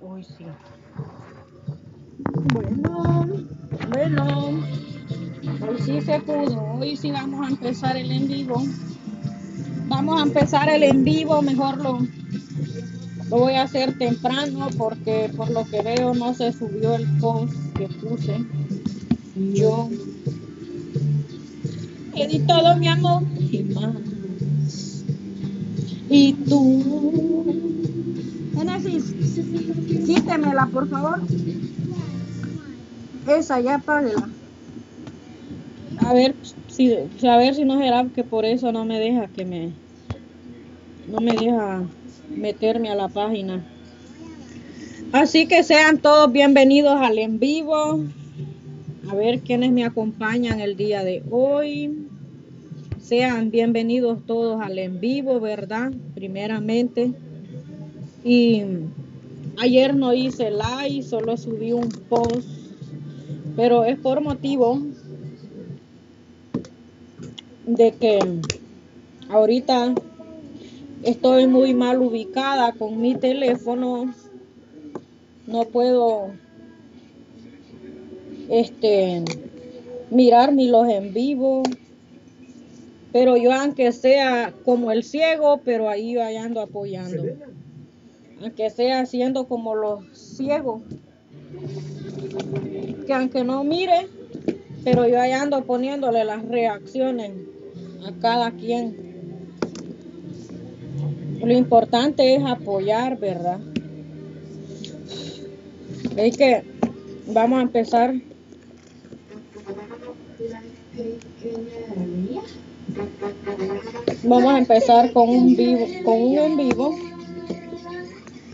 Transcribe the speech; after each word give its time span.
Hoy 0.00 0.22
sí. 0.22 0.46
Bueno, 2.52 3.26
bueno. 3.92 4.60
Hoy 5.60 5.76
sí 5.84 6.00
se 6.00 6.20
pudo. 6.20 6.74
Hoy 6.74 6.96
sí 6.96 7.10
vamos 7.10 7.44
a 7.44 7.50
empezar 7.50 7.96
el 7.96 8.12
en 8.12 8.28
vivo. 8.28 8.62
Vamos 9.88 10.20
a 10.20 10.24
empezar 10.24 10.68
el 10.68 10.84
en 10.84 11.02
vivo. 11.02 11.42
Mejor 11.42 11.78
lo, 11.78 11.98
lo 13.28 13.36
voy 13.36 13.54
a 13.54 13.62
hacer 13.62 13.98
temprano 13.98 14.68
porque 14.78 15.32
por 15.36 15.50
lo 15.50 15.64
que 15.64 15.82
veo 15.82 16.14
no 16.14 16.32
se 16.32 16.52
subió 16.52 16.94
el 16.94 17.18
post 17.18 17.54
que 17.76 17.88
puse. 17.88 18.44
Yo 19.34 19.88
editado 22.14 22.76
mi 22.76 22.86
amor 22.86 23.24
y 23.50 23.64
más. 23.64 23.96
Y 26.08 26.34
tú. 26.34 27.71
Genesis, 28.54 29.14
quítemela, 30.06 30.66
por 30.66 30.88
favor. 30.88 31.20
Esa, 33.26 33.60
ya 33.60 33.78
páguela. 33.78 34.28
A 35.98 36.12
ver 36.12 36.34
si, 36.68 36.92
a 36.94 37.36
ver 37.36 37.54
si 37.54 37.64
no 37.64 37.78
será 37.78 38.04
que 38.14 38.24
por 38.24 38.44
eso 38.44 38.72
no 38.72 38.84
me 38.84 38.98
deja 38.98 39.28
que 39.28 39.44
me, 39.44 39.72
no 41.08 41.20
me 41.20 41.32
deja 41.32 41.82
meterme 42.34 42.90
a 42.90 42.94
la 42.94 43.08
página. 43.08 43.64
Así 45.12 45.46
que 45.46 45.62
sean 45.62 45.98
todos 45.98 46.32
bienvenidos 46.32 46.98
al 47.00 47.18
en 47.18 47.38
vivo. 47.38 48.00
A 49.08 49.14
ver 49.14 49.40
quiénes 49.40 49.70
me 49.72 49.84
acompañan 49.84 50.60
el 50.60 50.76
día 50.76 51.04
de 51.04 51.22
hoy. 51.30 52.08
Sean 52.98 53.50
bienvenidos 53.50 54.24
todos 54.26 54.60
al 54.62 54.78
en 54.78 55.00
vivo, 55.00 55.38
¿verdad? 55.38 55.92
Primeramente. 56.14 57.12
Y 58.24 58.62
ayer 59.58 59.94
no 59.94 60.14
hice 60.14 60.50
live, 60.50 61.02
solo 61.02 61.36
subí 61.36 61.72
un 61.72 61.88
post, 62.08 62.48
pero 63.56 63.84
es 63.84 63.98
por 63.98 64.20
motivo 64.20 64.78
de 67.66 67.92
que 67.92 68.18
ahorita 69.28 69.94
estoy 71.02 71.46
muy 71.46 71.74
mal 71.74 72.00
ubicada 72.00 72.72
con 72.72 73.00
mi 73.00 73.14
teléfono. 73.14 74.14
No 75.46 75.64
puedo 75.64 76.30
este 78.48 79.24
mirar 80.10 80.52
ni 80.52 80.68
los 80.68 80.88
en 80.88 81.12
vivo. 81.12 81.62
Pero 83.12 83.36
yo 83.36 83.52
aunque 83.52 83.92
sea 83.92 84.54
como 84.64 84.90
el 84.90 85.02
ciego, 85.02 85.60
pero 85.64 85.88
ahí 85.88 86.16
ando 86.16 86.60
apoyando. 86.60 87.24
Aunque 88.42 88.70
sea 88.70 89.06
siendo 89.06 89.46
como 89.46 89.76
los 89.76 90.04
ciegos. 90.12 90.82
Que 93.06 93.14
aunque 93.14 93.44
no 93.44 93.62
mire, 93.62 94.08
pero 94.82 95.06
yo 95.06 95.20
ahí 95.20 95.30
ando 95.30 95.64
poniéndole 95.64 96.24
las 96.24 96.44
reacciones 96.44 97.32
a 98.04 98.12
cada 98.20 98.50
quien. 98.50 99.12
Lo 101.40 101.52
importante 101.52 102.34
es 102.34 102.42
apoyar, 102.44 103.16
¿verdad? 103.18 103.60
Es 106.16 106.36
que 106.36 106.64
vamos 107.28 107.60
a 107.60 107.62
empezar 107.62 108.14
Vamos 114.24 114.52
a 114.52 114.58
empezar 114.58 115.12
con 115.12 115.28
un 115.28 115.56
vivo, 115.56 115.86
con 116.04 116.20
un 116.20 116.38
en 116.38 116.56
vivo. 116.56 117.11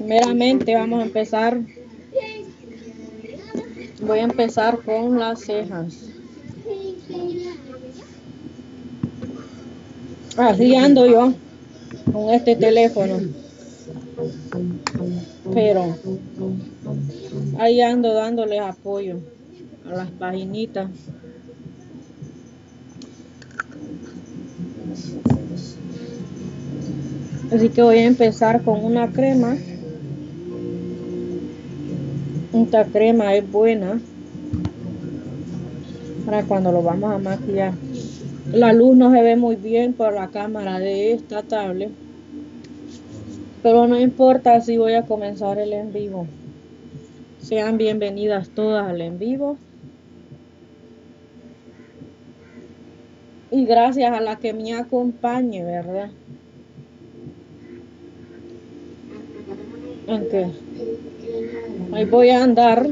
Primeramente 0.09 0.75
vamos 0.75 1.01
a 1.01 1.03
empezar. 1.05 1.61
Voy 4.01 4.19
a 4.21 4.23
empezar 4.23 4.79
con 4.79 5.19
las 5.19 5.41
cejas. 5.41 6.07
Así 10.39 10.75
ando 10.77 11.07
yo 11.07 11.35
con 12.11 12.31
este 12.31 12.57
teléfono. 12.57 13.19
Pero 15.53 15.95
ahí 17.59 17.83
ando 17.83 18.15
dándoles 18.15 18.63
apoyo 18.63 19.19
a 19.85 19.91
las 19.91 20.11
paginitas. 20.13 20.89
Así 27.53 27.69
que 27.69 27.83
voy 27.83 27.99
a 27.99 28.07
empezar 28.07 28.63
con 28.63 28.83
una 28.83 29.13
crema. 29.13 29.59
Esta 32.53 32.85
crema 32.87 33.35
es 33.35 33.51
buena 33.51 34.01
para 36.25 36.45
cuando 36.45 36.73
lo 36.73 36.83
vamos 36.83 37.13
a 37.13 37.19
maquillar. 37.19 37.75
La 38.53 38.73
luz 38.73 38.97
no 38.97 39.13
se 39.13 39.23
ve 39.23 39.37
muy 39.37 39.57
bien 39.57 39.93
por 39.93 40.15
la 40.15 40.29
cámara 40.29 40.79
de 40.79 41.13
esta 41.13 41.43
tablet. 41.43 41.91
Pero 43.63 43.87
no 43.87 44.01
importa 44.01 44.61
si 44.63 44.79
voy 44.79 44.95
a 44.95 45.05
comenzar 45.05 45.59
el 45.59 45.75
en 45.75 45.93
vivo. 45.93 46.27
Sean 47.41 47.77
bienvenidas 47.77 48.49
todas 48.51 48.89
al 48.89 49.01
en 49.03 49.19
vivo. 49.19 49.59
Y 53.51 53.67
gracias 53.67 54.13
a 54.13 54.21
la 54.21 54.37
que 54.37 54.55
me 54.55 54.75
acompañe, 54.75 55.65
¿verdad? 55.65 56.11
qué? 60.31 60.68
Ahí 61.93 62.05
voy 62.05 62.31
a 62.31 62.45
andar. 62.45 62.87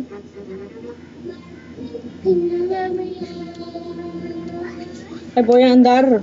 Ahí 5.35 5.43
voy 5.45 5.63
a 5.63 5.73
andar. 5.73 6.23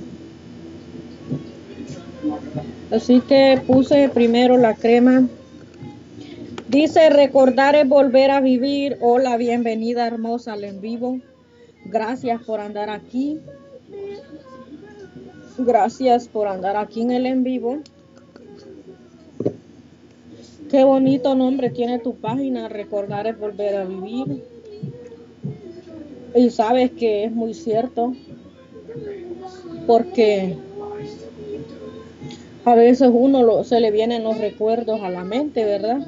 Así 2.91 3.21
que 3.21 3.61
puse 3.65 4.09
primero 4.09 4.57
la 4.57 4.75
crema. 4.75 5.27
Dice 6.67 7.09
recordar 7.09 7.75
es 7.75 7.87
volver 7.87 8.31
a 8.31 8.41
vivir. 8.41 8.97
Hola, 9.01 9.37
bienvenida 9.37 10.07
hermosa 10.07 10.53
al 10.53 10.63
en 10.63 10.81
vivo. 10.81 11.19
Gracias 11.85 12.41
por 12.43 12.59
andar 12.59 12.89
aquí. 12.89 13.39
Gracias 15.59 16.27
por 16.27 16.47
andar 16.47 16.75
aquí 16.75 17.01
en 17.01 17.11
el 17.11 17.27
en 17.27 17.43
vivo. 17.43 17.79
Qué 20.73 20.83
bonito 20.83 21.35
nombre 21.35 21.69
tiene 21.69 21.99
tu 21.99 22.15
página, 22.15 22.67
recordar 22.67 23.27
es 23.27 23.37
volver 23.37 23.75
a 23.75 23.85
vivir. 23.85 24.43
Y 26.33 26.49
sabes 26.49 26.89
que 26.93 27.25
es 27.25 27.31
muy 27.31 27.53
cierto, 27.53 28.15
porque 29.85 30.57
a 32.65 32.73
veces 32.73 33.11
uno 33.13 33.63
se 33.63 33.79
le 33.79 33.91
vienen 33.91 34.23
los 34.23 34.39
recuerdos 34.39 34.99
a 35.03 35.11
la 35.11 35.23
mente, 35.23 35.63
¿verdad? 35.63 35.99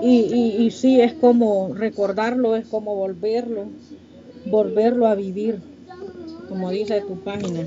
Y, 0.00 0.20
y, 0.20 0.64
y 0.64 0.70
sí, 0.70 0.98
es 0.98 1.12
como 1.12 1.74
recordarlo, 1.74 2.56
es 2.56 2.66
como 2.66 2.94
volverlo, 2.94 3.66
volverlo 4.46 5.06
a 5.06 5.14
vivir, 5.14 5.60
como 6.48 6.70
dice 6.70 7.02
tu 7.02 7.18
página. 7.18 7.66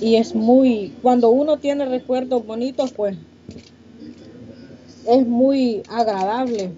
Y 0.00 0.14
es 0.14 0.32
muy, 0.32 0.92
cuando 1.02 1.30
uno 1.30 1.58
tiene 1.58 1.86
recuerdos 1.86 2.46
bonitos, 2.46 2.92
pues 2.92 3.16
es 5.06 5.26
muy 5.26 5.82
agradable 5.88 6.72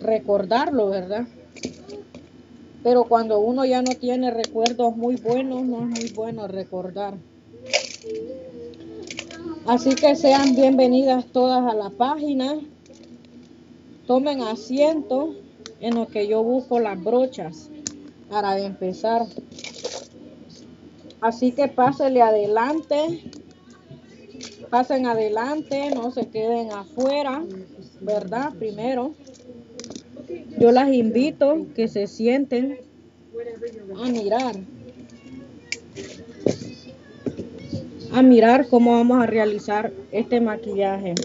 recordarlo, 0.00 0.88
¿verdad? 0.90 1.26
Pero 2.82 3.04
cuando 3.04 3.38
uno 3.38 3.64
ya 3.64 3.82
no 3.82 3.94
tiene 3.94 4.30
recuerdos 4.30 4.96
muy 4.96 5.16
buenos, 5.16 5.62
no 5.62 5.82
es 5.82 6.00
muy 6.00 6.08
bueno 6.14 6.48
recordar. 6.48 7.14
Así 9.66 9.94
que 9.94 10.16
sean 10.16 10.56
bienvenidas 10.56 11.26
todas 11.26 11.72
a 11.72 11.76
la 11.76 11.90
página. 11.90 12.58
Tomen 14.08 14.40
asiento 14.42 15.36
en 15.80 15.94
lo 15.94 16.08
que 16.08 16.26
yo 16.26 16.42
busco 16.42 16.80
las 16.80 17.02
brochas 17.02 17.70
para 18.28 18.58
empezar. 18.58 19.26
Así 21.20 21.52
que 21.52 21.68
pásele 21.68 22.20
adelante 22.20 23.22
pasen 24.72 25.04
adelante, 25.04 25.90
no 25.94 26.10
se 26.12 26.28
queden 26.28 26.72
afuera, 26.72 27.44
¿verdad? 28.00 28.54
Primero, 28.58 29.12
yo 30.58 30.72
las 30.72 30.90
invito 30.90 31.66
que 31.76 31.88
se 31.88 32.06
sienten 32.06 32.78
a 34.02 34.08
mirar, 34.08 34.56
a 38.12 38.22
mirar 38.22 38.66
cómo 38.66 38.92
vamos 38.92 39.22
a 39.22 39.26
realizar 39.26 39.92
este 40.10 40.40
maquillaje. 40.40 41.16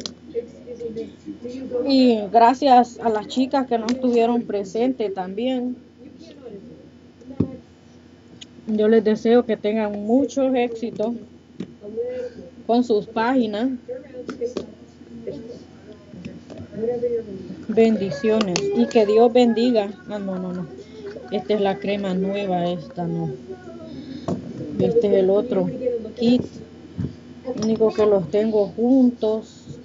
Y 1.88 2.19
gracias 2.29 2.99
a 2.99 3.07
las 3.07 3.27
chicas 3.27 3.65
que 3.65 3.77
no 3.77 3.85
estuvieron 3.85 4.41
presentes 4.41 5.13
también. 5.13 5.77
Yo 8.67 8.89
les 8.89 9.05
deseo 9.05 9.45
que 9.45 9.55
tengan 9.55 10.05
mucho 10.05 10.53
éxito 10.53 11.15
con 12.67 12.83
sus 12.83 13.07
páginas. 13.07 13.69
Bendiciones. 17.69 18.59
Y 18.75 18.85
que 18.87 19.05
Dios 19.05 19.31
bendiga. 19.31 19.89
Ah, 20.09 20.19
no, 20.19 20.37
no, 20.37 20.53
no. 20.53 20.67
Esta 21.31 21.55
es 21.55 21.61
la 21.61 21.79
crema 21.79 22.13
nueva, 22.13 22.69
esta 22.69 23.07
no. 23.07 23.31
Este 24.79 25.07
es 25.07 25.13
el 25.13 25.29
otro 25.29 25.69
kit. 26.17 26.43
Único 27.63 27.91
que 27.93 28.05
los 28.05 28.29
tengo 28.29 28.67
juntos. 28.67 29.79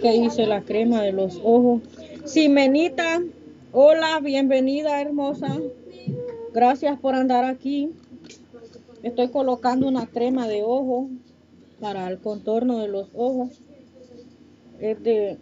Que 0.00 0.14
hice 0.14 0.46
la 0.46 0.60
crema 0.60 1.02
de 1.02 1.12
los 1.12 1.40
ojos. 1.42 1.80
Simenita, 2.26 3.22
hola, 3.72 4.20
bienvenida 4.20 5.00
hermosa. 5.00 5.58
Gracias 6.52 6.98
por 7.00 7.14
andar 7.14 7.44
aquí. 7.44 7.90
Estoy 9.02 9.28
colocando 9.28 9.88
una 9.88 10.06
crema 10.06 10.46
de 10.48 10.62
ojo 10.62 11.08
para 11.80 12.08
el 12.08 12.18
contorno 12.18 12.78
de 12.78 12.88
los 12.88 13.08
ojos. 13.14 13.60
Es 14.80 15.02
de 15.02 15.38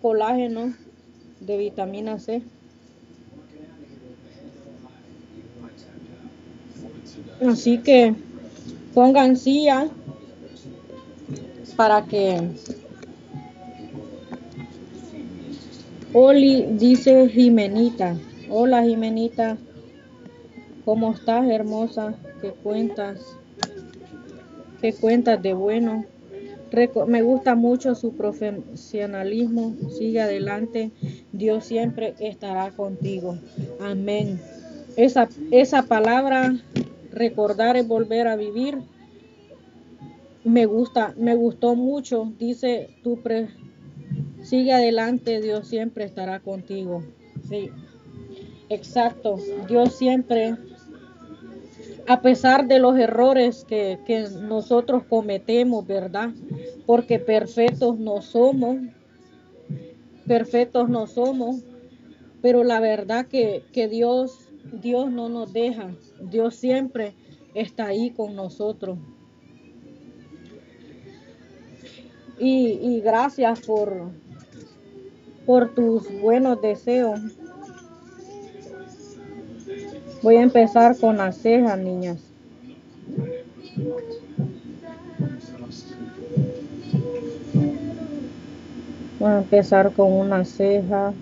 colágeno 0.00 0.74
de 1.40 1.58
vitamina 1.58 2.18
C. 2.18 2.42
Así 7.46 7.78
que 7.78 8.14
pongan 8.94 9.36
silla 9.36 9.88
para 11.76 12.04
que 12.04 12.50
Oli 16.12 16.66
dice 16.72 17.28
Jimenita. 17.28 18.16
Hola 18.50 18.82
Jimenita. 18.82 19.56
¿Cómo 20.84 21.12
estás, 21.12 21.48
hermosa? 21.48 22.14
¿Qué 22.42 22.50
cuentas? 22.50 23.39
¿Qué 24.80 24.94
cuentas 24.94 25.42
de 25.42 25.52
bueno? 25.52 26.04
me 27.06 27.22
gusta 27.22 27.54
mucho 27.54 27.94
su 27.94 28.14
profesionalismo. 28.16 29.74
Sigue 29.90 30.20
adelante. 30.20 30.92
Dios 31.32 31.64
siempre 31.64 32.14
estará 32.20 32.70
contigo. 32.70 33.36
Amén. 33.80 34.40
Esa, 34.96 35.28
esa 35.50 35.82
palabra, 35.82 36.54
recordar 37.12 37.76
es 37.76 37.86
volver 37.86 38.28
a 38.28 38.36
vivir. 38.36 38.78
Me 40.44 40.66
gusta, 40.66 41.14
me 41.16 41.34
gustó 41.34 41.74
mucho. 41.74 42.32
Dice 42.38 42.88
tu 43.02 43.18
sigue 44.42 44.72
adelante, 44.72 45.40
Dios 45.40 45.68
siempre 45.68 46.04
estará 46.04 46.40
contigo. 46.40 47.02
Sí, 47.48 47.70
exacto. 48.68 49.36
Dios 49.68 49.96
siempre 49.96 50.56
a 52.10 52.22
pesar 52.22 52.66
de 52.66 52.80
los 52.80 52.98
errores 52.98 53.64
que, 53.64 53.96
nosotros 54.42 55.04
cometemos, 55.08 55.86
¿verdad? 55.86 56.30
Porque 56.84 57.20
perfectos 57.20 58.00
no 58.00 58.20
somos, 58.20 58.78
perfectos 60.26 60.88
no 60.88 61.06
somos, 61.06 61.62
pero 62.42 62.64
la 62.64 62.80
verdad 62.80 63.26
que, 63.26 63.62
Dios, 63.88 64.40
Dios 64.72 65.08
no 65.12 65.28
nos 65.28 65.52
deja, 65.52 65.94
Dios 66.20 66.56
siempre 66.56 67.14
está 67.54 67.86
ahí 67.86 68.10
con 68.10 68.34
nosotros. 68.34 68.98
Y, 72.40 73.00
gracias 73.02 73.60
por 75.46 75.74
tus 75.76 76.10
buenos 76.20 76.60
deseos. 76.60 77.20
Voy 80.22 80.36
a 80.36 80.42
empezar 80.42 80.98
con 80.98 81.16
las 81.16 81.38
cejas, 81.38 81.78
niñas. 81.78 82.18
Voy 89.18 89.30
a 89.30 89.38
empezar 89.38 89.92
con 89.92 90.12
una 90.12 90.44
ceja. 90.44 91.14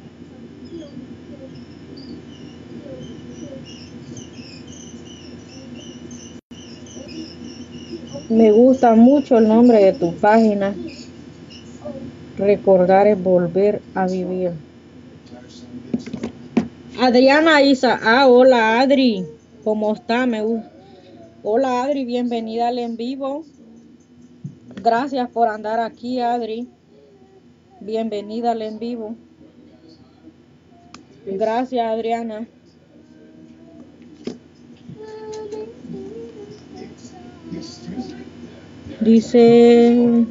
Me 8.28 8.50
gusta 8.50 8.96
mucho 8.96 9.38
el 9.38 9.46
nombre 9.46 9.78
de 9.84 9.92
tu 9.92 10.12
página. 10.16 10.74
Recordar 12.36 13.06
es 13.06 13.22
volver 13.22 13.80
a 13.94 14.06
vivir. 14.06 14.67
Adriana 17.00 17.62
Isa, 17.62 17.96
ah, 18.02 18.26
hola 18.26 18.80
Adri, 18.80 19.24
¿cómo 19.62 19.94
está? 19.94 20.26
Me 20.26 20.42
Hola 21.44 21.84
Adri, 21.84 22.04
bienvenida 22.04 22.66
al 22.66 22.80
en 22.80 22.96
vivo. 22.96 23.44
Gracias 24.82 25.30
por 25.30 25.46
andar 25.46 25.78
aquí, 25.78 26.18
Adri. 26.18 26.66
Bienvenida 27.78 28.50
al 28.50 28.62
en 28.62 28.80
vivo. 28.80 29.14
Gracias, 31.24 31.86
Adriana. 31.86 32.48
Dice 39.00 40.26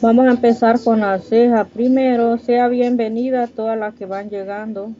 Vamos 0.00 0.26
a 0.26 0.30
empezar 0.32 0.80
con 0.82 1.00
la 1.00 1.18
ceja. 1.18 1.64
Primero, 1.64 2.38
sea 2.38 2.68
bienvenida 2.68 3.44
a 3.44 3.46
todas 3.46 3.78
las 3.78 3.94
que 3.94 4.06
van 4.06 4.28
llegando. 4.28 4.92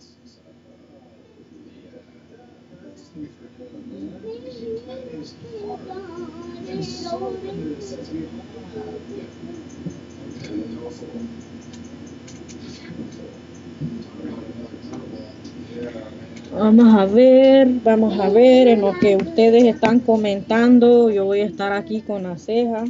Vamos 16.52 16.94
a 16.94 17.04
ver, 17.04 17.68
vamos 17.82 18.18
a 18.20 18.28
ver 18.28 18.68
en 18.68 18.80
lo 18.80 18.92
que 18.98 19.16
ustedes 19.16 19.64
están 19.64 20.00
comentando. 20.00 21.10
Yo 21.10 21.24
voy 21.24 21.40
a 21.40 21.46
estar 21.46 21.72
aquí 21.72 22.00
con 22.00 22.22
la 22.22 22.38
ceja 22.38 22.84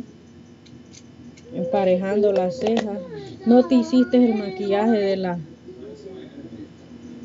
emparejando 1.55 2.33
las 2.33 2.57
cejas. 2.59 3.01
No 3.47 3.67
te 3.67 3.77
hiciste 3.77 4.17
el 4.17 4.35
maquillaje 4.35 4.99
de 4.99 5.17
la... 5.17 5.39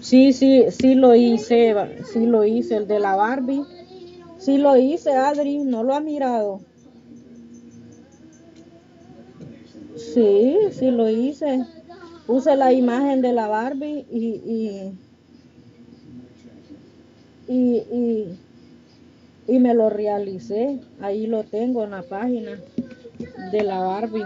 Sí, 0.01 0.33
sí, 0.33 0.65
sí 0.69 0.95
lo 0.95 1.15
hice, 1.15 1.75
sí 2.11 2.25
lo 2.25 2.45
hice, 2.45 2.77
el 2.77 2.87
de 2.87 2.99
la 2.99 3.15
Barbie. 3.15 3.63
Sí 4.37 4.57
lo 4.57 4.77
hice, 4.77 5.11
Adri, 5.11 5.59
no 5.59 5.83
lo 5.83 5.93
ha 5.93 5.99
mirado. 5.99 6.61
Sí, 9.97 10.57
sí 10.71 10.91
lo 10.91 11.09
hice. 11.09 11.65
Puse 12.25 12.55
la 12.55 12.71
imagen 12.71 13.21
de 13.21 13.33
la 13.33 13.47
Barbie 13.47 14.05
y, 14.09 14.27
y, 14.27 14.93
y, 17.47 17.75
y, 17.77 18.39
y 19.47 19.59
me 19.59 19.73
lo 19.73 19.89
realicé. 19.89 20.79
Ahí 21.01 21.27
lo 21.27 21.43
tengo 21.43 21.83
en 21.83 21.91
la 21.91 22.03
página 22.03 22.59
de 23.51 23.63
la 23.63 23.79
Barbie. 23.79 24.25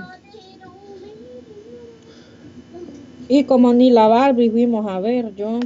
Y 3.27 3.45
como 3.45 3.73
ni 3.73 3.89
la 3.89 4.07
Barbie 4.07 4.49
fuimos 4.49 4.87
a 4.87 4.99
ver, 4.99 5.33
yo 5.35 5.59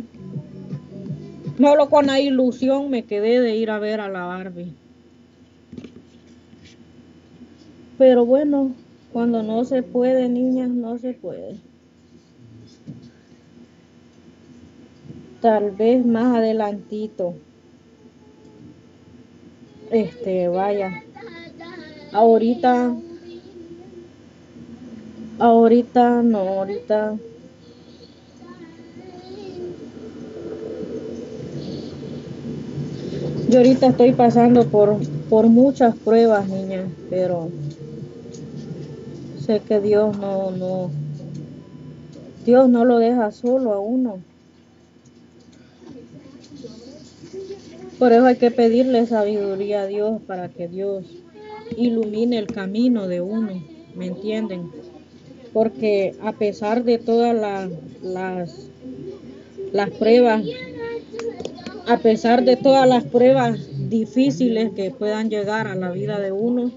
solo 1.58 1.90
con 1.90 2.08
la 2.08 2.20
ilusión 2.20 2.90
me 2.90 3.04
quedé 3.04 3.42
de 3.42 3.56
ir 3.56 3.72
a 3.72 3.80
ver 3.80 4.00
a 4.00 4.10
la 4.10 4.26
Barbie. 4.26 4.74
Pero 7.98 8.26
bueno, 8.26 8.74
cuando 9.12 9.42
no 9.42 9.66
se 9.66 9.82
puede, 9.82 10.30
niñas, 10.30 10.70
no 10.70 11.00
se 11.00 11.14
puede. 11.14 11.56
Tal 15.42 15.72
vez 15.72 16.06
más 16.06 16.38
adelantito. 16.38 17.34
Este, 19.90 20.48
vaya. 20.48 21.04
Ahorita 22.12 22.96
Ahorita 25.40 26.24
no, 26.24 26.40
ahorita. 26.40 27.16
Yo 33.50 33.60
ahorita 33.60 33.88
estoy 33.88 34.14
pasando 34.14 34.68
por, 34.68 34.98
por 35.30 35.48
muchas 35.48 35.96
pruebas, 35.98 36.50
niña, 36.50 36.90
pero 37.10 37.50
sé 39.40 39.62
que 39.62 39.80
Dios 39.80 40.18
no, 40.18 40.52
no, 40.52 40.92
Dios 42.46 42.68
no 42.68 42.84
lo 42.84 42.98
deja 42.98 43.32
solo 43.32 43.74
a 43.74 43.80
uno. 43.80 44.24
Por 48.00 48.12
eso 48.12 48.26
hay 48.26 48.36
que 48.36 48.52
pedirle 48.52 49.06
sabiduría 49.06 49.82
a 49.82 49.88
Dios 49.88 50.22
para 50.24 50.50
que 50.50 50.68
Dios 50.68 51.06
ilumine 51.76 52.38
el 52.38 52.48
camino 52.48 53.08
de 53.08 53.22
uno, 53.22 53.64
¿me 53.96 54.08
entienden? 54.08 54.70
Porque 55.58 56.14
a 56.22 56.34
pesar 56.34 56.84
de 56.84 57.00
todas 57.00 57.36
las, 57.36 57.72
las, 59.74 59.90
pruebas, 59.90 60.44
a 61.88 61.98
pesar 61.98 62.46
de 62.46 62.58
todas 62.58 62.88
las 62.88 63.04
pruebas 63.06 63.60
difíciles 63.90 64.74
que 64.74 64.92
puedan 64.92 65.32
llegar 65.32 65.66
a 65.66 65.74
la 65.74 65.90
vida 65.90 66.20
de 66.20 66.32
uno, 66.32 66.72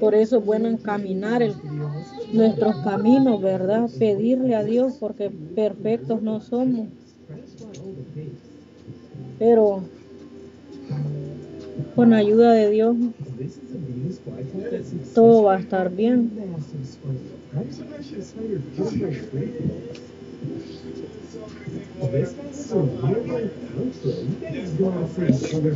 por 0.00 0.16
eso 0.16 0.38
es 0.38 0.44
bueno 0.44 0.66
encaminar 0.66 1.48
nuestros 2.32 2.74
caminos, 2.78 3.40
¿verdad? 3.40 3.88
Pedirle 4.00 4.56
a 4.56 4.64
Dios 4.64 4.94
porque 4.98 5.30
perfectos 5.30 6.22
no 6.22 6.40
somos. 6.40 6.88
Pero 9.38 9.84
con 11.94 12.14
ayuda 12.14 12.52
de 12.52 12.68
Dios 12.68 12.96
todo 15.14 15.44
va 15.44 15.56
a 15.56 15.60
estar 15.60 15.94
bien. 15.94 16.30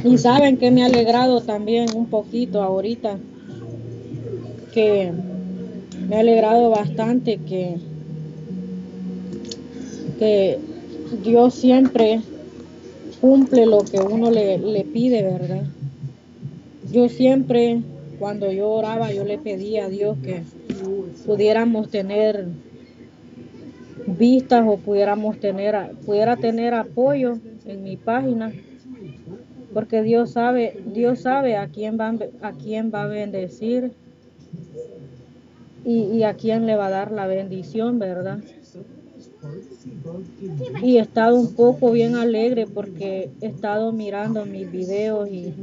Y 0.05 0.19
saben 0.19 0.57
que 0.57 0.71
me 0.71 0.83
ha 0.83 0.87
alegrado 0.87 1.41
también 1.41 1.89
un 1.95 2.07
poquito 2.07 2.63
ahorita, 2.63 3.19
que 4.73 5.13
me 6.09 6.17
ha 6.17 6.21
alegrado 6.21 6.71
bastante 6.71 7.39
que, 7.39 7.77
que 10.19 10.59
Dios 11.25 11.55
siempre 11.55 12.21
cumple 13.21 13.67
lo 13.67 13.79
que 13.79 13.99
uno 13.99 14.31
le, 14.31 14.59
le 14.59 14.85
pide, 14.85 15.23
¿verdad? 15.23 15.65
Yo 16.93 17.09
siempre, 17.09 17.81
cuando 18.19 18.53
yo 18.53 18.71
oraba, 18.71 19.13
yo 19.13 19.25
le 19.25 19.39
pedía 19.39 19.87
a 19.87 19.89
Dios 19.89 20.17
que 20.23 20.43
pudiéramos 21.27 21.91
tener 21.91 22.47
vistas 24.07 24.65
o 24.67 24.77
pudiéramos 24.77 25.39
tener, 25.41 25.93
pudiera 26.05 26.37
tener 26.37 26.75
apoyo 26.75 27.39
en 27.65 27.83
mi 27.83 27.97
página, 27.97 28.53
porque 29.73 30.03
Dios 30.03 30.33
sabe, 30.33 30.81
Dios 30.93 31.21
sabe 31.21 31.57
a 31.57 31.69
quién 31.69 31.99
va, 31.99 32.15
a 32.43 32.53
quién 32.53 32.93
va 32.95 33.05
a 33.05 33.07
bendecir 33.07 33.93
y, 35.85 36.05
y 36.05 36.23
a 36.23 36.35
quién 36.35 36.67
le 36.67 36.77
va 36.77 36.87
a 36.87 36.91
dar 36.91 37.13
la 37.13 37.27
bendición, 37.27 37.99
¿verdad? 37.99 38.41
Y 40.83 40.97
he 40.97 41.01
estado 41.01 41.39
un 41.39 41.55
poco 41.55 41.91
bien 41.91 42.15
alegre 42.15 42.67
porque 42.67 43.31
he 43.41 43.47
estado 43.47 43.93
mirando 43.93 44.45
mis 44.47 44.71
videos 44.71 45.29
y, 45.29 45.55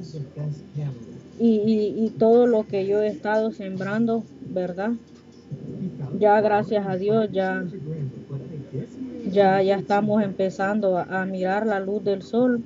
y, 1.39 1.93
y, 1.97 2.09
todo 2.17 2.45
lo 2.47 2.67
que 2.67 2.85
yo 2.85 3.01
he 3.01 3.07
estado 3.07 3.51
sembrando, 3.51 4.23
¿verdad? 4.41 4.91
Ya 6.19 6.39
gracias 6.41 6.85
a 6.85 6.97
Dios 6.97 7.29
ya 7.31 7.63
ya, 9.29 9.61
ya 9.61 9.75
estamos 9.75 10.23
empezando 10.23 10.97
a, 10.97 11.25
mirar 11.25 11.65
la 11.65 11.79
luz 11.79 12.03
del 12.03 12.21
sol. 12.21 12.61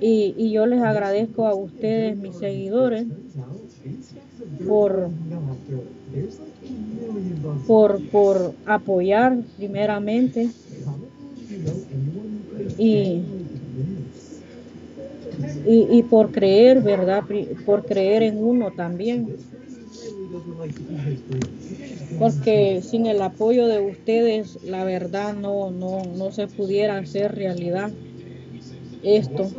Y, 0.00 0.34
y, 0.36 0.50
yo 0.50 0.66
les 0.66 0.82
agradezco 0.82 1.46
a 1.46 1.54
ustedes, 1.54 2.16
mis 2.16 2.36
seguidores, 2.36 3.06
por, 4.66 5.08
por, 7.66 8.02
por 8.08 8.54
apoyar 8.66 9.38
primeramente 9.56 10.50
y, 12.76 13.22
y, 15.66 15.86
y 15.90 16.02
por 16.02 16.32
creer, 16.32 16.82
¿verdad? 16.82 17.24
Por 17.64 17.86
creer 17.86 18.24
en 18.24 18.44
uno 18.44 18.72
también 18.72 19.28
porque 22.18 22.82
sin 22.82 23.06
el 23.06 23.20
apoyo 23.22 23.66
de 23.66 23.80
ustedes 23.80 24.58
la 24.64 24.84
verdad 24.84 25.34
no, 25.34 25.70
no, 25.70 26.02
no 26.04 26.32
se 26.32 26.46
pudiera 26.46 26.98
hacer 26.98 27.34
realidad 27.34 27.90
esto. 29.04 29.50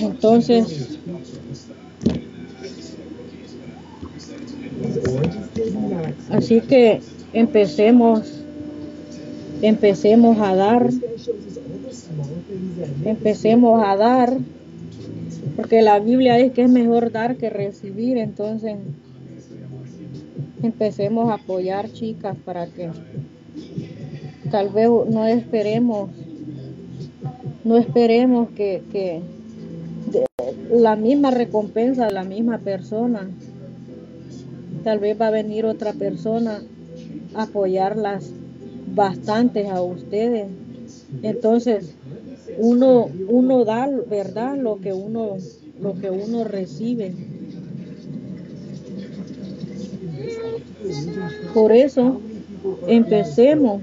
Entonces, 0.00 0.98
así 6.30 6.60
que 6.62 7.00
empecemos, 7.32 8.22
empecemos 9.60 10.38
a 10.40 10.54
dar, 10.54 10.90
empecemos 13.04 13.82
a 13.84 13.96
dar 13.96 14.38
porque 15.56 15.82
la 15.82 15.98
Biblia 15.98 16.36
dice 16.36 16.52
que 16.52 16.62
es 16.62 16.70
mejor 16.70 17.12
dar 17.12 17.36
que 17.36 17.50
recibir, 17.50 18.16
entonces 18.16 18.76
empecemos 20.62 21.30
a 21.30 21.34
apoyar 21.34 21.90
chicas 21.92 22.36
para 22.44 22.66
que 22.66 22.90
tal 24.50 24.68
vez 24.70 24.88
no 24.88 25.26
esperemos, 25.26 26.10
no 27.64 27.76
esperemos 27.76 28.50
que, 28.50 28.82
que 28.92 29.20
la 30.70 30.96
misma 30.96 31.30
recompensa 31.30 32.06
de 32.06 32.12
la 32.12 32.24
misma 32.24 32.58
persona, 32.58 33.28
tal 34.84 34.98
vez 34.98 35.20
va 35.20 35.28
a 35.28 35.30
venir 35.30 35.64
otra 35.64 35.92
persona 35.92 36.62
a 37.34 37.44
apoyarlas 37.44 38.30
bastantes 38.94 39.68
a 39.68 39.82
ustedes. 39.82 40.48
Entonces, 41.22 41.94
uno, 42.58 43.08
uno 43.28 43.64
da, 43.64 43.88
¿verdad? 44.08 44.56
Lo 44.56 44.80
que 44.80 44.92
uno, 44.92 45.36
lo 45.80 45.94
que 45.94 46.10
uno 46.10 46.44
recibe. 46.44 47.14
Por 51.54 51.72
eso, 51.72 52.20
empecemos, 52.86 53.82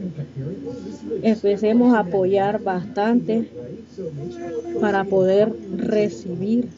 empecemos 1.21 1.93
a 1.95 1.99
apoyar 1.99 2.61
bastante 2.61 3.49
para 4.79 5.03
poder 5.03 5.53
recibir. 5.75 6.69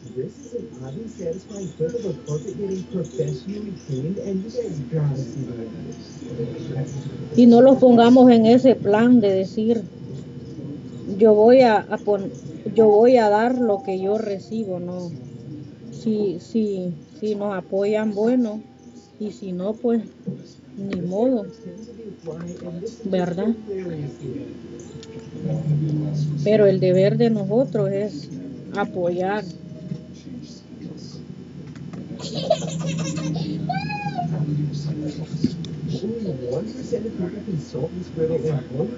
Y 7.36 7.46
no 7.46 7.62
lo 7.62 7.78
pongamos 7.78 8.32
en 8.32 8.46
ese 8.46 8.76
plan 8.76 9.20
de 9.20 9.34
decir, 9.34 9.84
yo 11.18 11.34
voy 11.34 11.62
a, 11.62 11.86
yo 12.76 12.88
voy 12.88 13.18
a 13.18 13.30
dar 13.30 13.58
lo 13.60 13.84
que 13.84 14.00
yo 14.00 14.18
recibo, 14.18 14.80
no. 14.80 15.12
Si, 15.92 16.40
si, 16.40 16.94
si 17.20 17.36
nos 17.36 17.56
apoyan, 17.56 18.14
bueno, 18.14 18.62
y 19.20 19.32
si 19.32 19.52
no, 19.52 19.74
pues 19.74 20.02
ni 20.78 21.02
modo, 21.02 21.46
¿verdad? 23.06 23.54
Pero 26.44 26.66
el 26.66 26.80
deber 26.80 27.18
de 27.18 27.30
nosotros 27.30 27.92
es 27.92 28.30
apoyar. 28.76 29.44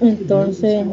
Entonces, 0.01 0.85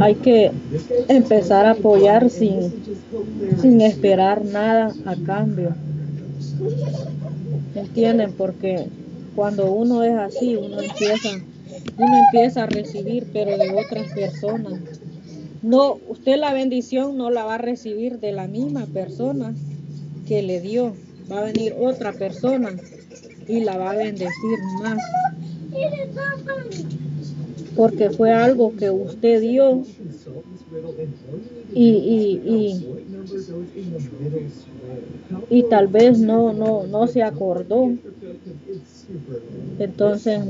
hay 0.00 0.14
que 0.14 0.50
empezar 1.08 1.66
a 1.66 1.72
apoyar 1.72 2.30
sin, 2.30 2.72
sin 3.60 3.80
esperar 3.82 4.44
nada 4.44 4.94
a 5.04 5.14
cambio. 5.16 5.74
¿Entienden? 7.74 8.32
Porque 8.32 8.86
cuando 9.36 9.70
uno 9.70 10.02
es 10.02 10.16
así, 10.16 10.56
uno 10.56 10.80
empieza, 10.80 11.28
uno 11.98 12.16
empieza 12.26 12.62
a 12.62 12.66
recibir, 12.66 13.26
pero 13.32 13.58
de 13.58 13.70
otras 13.74 14.10
personas. 14.12 14.80
No, 15.62 15.98
usted 16.08 16.38
la 16.38 16.54
bendición 16.54 17.18
no 17.18 17.30
la 17.30 17.44
va 17.44 17.56
a 17.56 17.58
recibir 17.58 18.20
de 18.20 18.32
la 18.32 18.48
misma 18.48 18.86
persona 18.86 19.54
que 20.26 20.42
le 20.42 20.60
dio. 20.60 20.94
Va 21.30 21.40
a 21.40 21.44
venir 21.44 21.74
otra 21.78 22.12
persona 22.14 22.74
y 23.46 23.60
la 23.60 23.76
va 23.76 23.90
a 23.92 23.96
bendecir 23.96 24.58
más 24.62 24.98
porque 27.74 28.10
fue 28.10 28.32
algo 28.32 28.76
que 28.76 28.90
usted 28.90 29.40
dio 29.40 29.82
y, 31.72 31.84
y, 31.84 32.42
y, 32.44 32.86
y 35.48 35.68
tal 35.68 35.88
vez 35.88 36.18
no, 36.18 36.52
no, 36.52 36.86
no 36.86 37.06
se 37.06 37.22
acordó. 37.22 37.92
Entonces, 39.78 40.40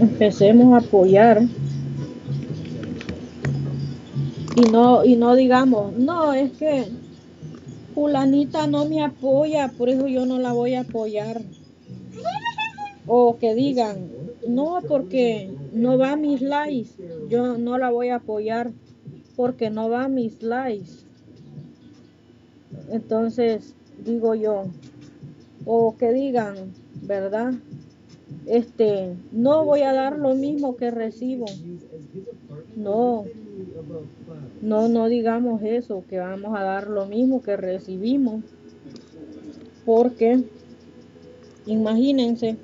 empecemos 0.00 0.74
a 0.74 0.84
apoyar 0.86 1.42
y 4.56 4.70
no, 4.70 5.04
y 5.04 5.16
no 5.16 5.34
digamos, 5.34 5.92
no, 5.96 6.32
es 6.34 6.52
que 6.52 6.86
fulanita 7.94 8.66
no 8.66 8.84
me 8.84 9.02
apoya, 9.02 9.68
por 9.68 9.88
eso 9.88 10.06
yo 10.06 10.26
no 10.26 10.38
la 10.38 10.52
voy 10.52 10.74
a 10.74 10.80
apoyar. 10.80 11.42
O 13.06 13.36
que 13.38 13.54
digan, 13.54 14.10
no, 14.46 14.80
porque 14.86 15.50
no 15.72 15.98
va 15.98 16.12
a 16.12 16.16
mis 16.16 16.40
likes, 16.40 16.90
yo 17.28 17.58
no 17.58 17.78
la 17.78 17.90
voy 17.90 18.10
a 18.10 18.16
apoyar 18.16 18.70
porque 19.36 19.70
no 19.70 19.88
va 19.88 20.04
a 20.04 20.08
mis 20.08 20.42
likes. 20.42 21.02
Entonces, 22.90 23.74
digo 24.04 24.34
yo, 24.34 24.64
o 25.64 25.96
que 25.96 26.12
digan, 26.12 26.72
¿verdad? 27.02 27.54
Este, 28.46 29.14
no 29.32 29.64
voy 29.64 29.82
a 29.82 29.92
dar 29.92 30.18
lo 30.18 30.34
mismo 30.34 30.76
que 30.76 30.90
recibo. 30.90 31.46
No, 32.76 33.24
no, 34.60 34.88
no 34.88 35.08
digamos 35.08 35.62
eso, 35.62 36.04
que 36.08 36.18
vamos 36.18 36.56
a 36.58 36.62
dar 36.62 36.88
lo 36.88 37.06
mismo 37.06 37.42
que 37.42 37.56
recibimos. 37.56 38.42
Porque, 39.84 40.42
imagínense, 41.66 42.56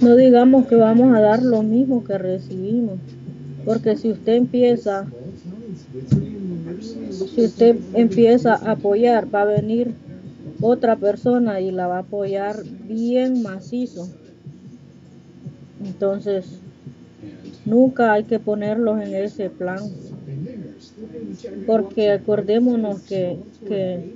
no 0.00 0.16
digamos 0.16 0.66
que 0.66 0.76
vamos 0.76 1.14
a 1.14 1.20
dar 1.20 1.42
lo 1.42 1.62
mismo 1.62 2.04
que 2.04 2.18
recibimos. 2.18 2.98
Porque 3.64 3.96
si 3.96 4.12
usted 4.12 4.34
empieza, 4.34 5.06
si 7.34 7.44
usted 7.44 7.76
empieza 7.94 8.54
a 8.54 8.72
apoyar, 8.72 9.32
va 9.34 9.42
a 9.42 9.46
venir 9.46 9.94
otra 10.60 10.96
persona 10.96 11.60
y 11.60 11.70
la 11.70 11.86
va 11.86 11.96
a 11.96 12.00
apoyar 12.00 12.64
bien 12.64 13.42
macizo. 13.42 14.08
Entonces, 15.78 16.46
nunca 17.64 18.12
hay 18.12 18.24
que 18.24 18.38
ponerlos 18.38 19.00
en 19.00 19.14
ese 19.14 19.50
plan. 19.50 19.90
Porque 21.66 22.10
acordémonos 22.10 23.02
que, 23.02 23.36
que 23.68 24.14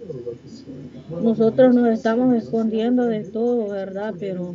nosotros 1.22 1.75
nos 1.75 1.88
estamos 1.88 2.34
escondiendo 2.34 3.04
de 3.04 3.25
todo, 3.25 3.68
¿verdad? 3.68 4.14
Pero 4.18 4.54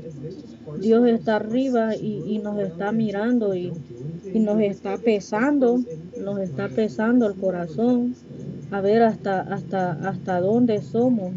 Dios 0.80 1.08
está 1.08 1.36
arriba 1.36 1.96
y, 1.96 2.24
y 2.26 2.40
nos 2.40 2.60
está 2.60 2.92
mirando 2.92 3.54
y, 3.56 3.72
y, 4.34 4.40
nos 4.40 4.60
está 4.62 4.98
pesando, 4.98 5.80
nos 6.20 6.40
está 6.40 6.70
pesando 6.70 7.28
el 7.28 7.36
corazón 7.36 8.16
a 8.72 8.82
ver 8.82 9.04
hasta, 9.04 9.42
hasta, 9.42 9.92
hasta 9.92 10.40
dónde 10.42 10.82
somos. 10.82 11.34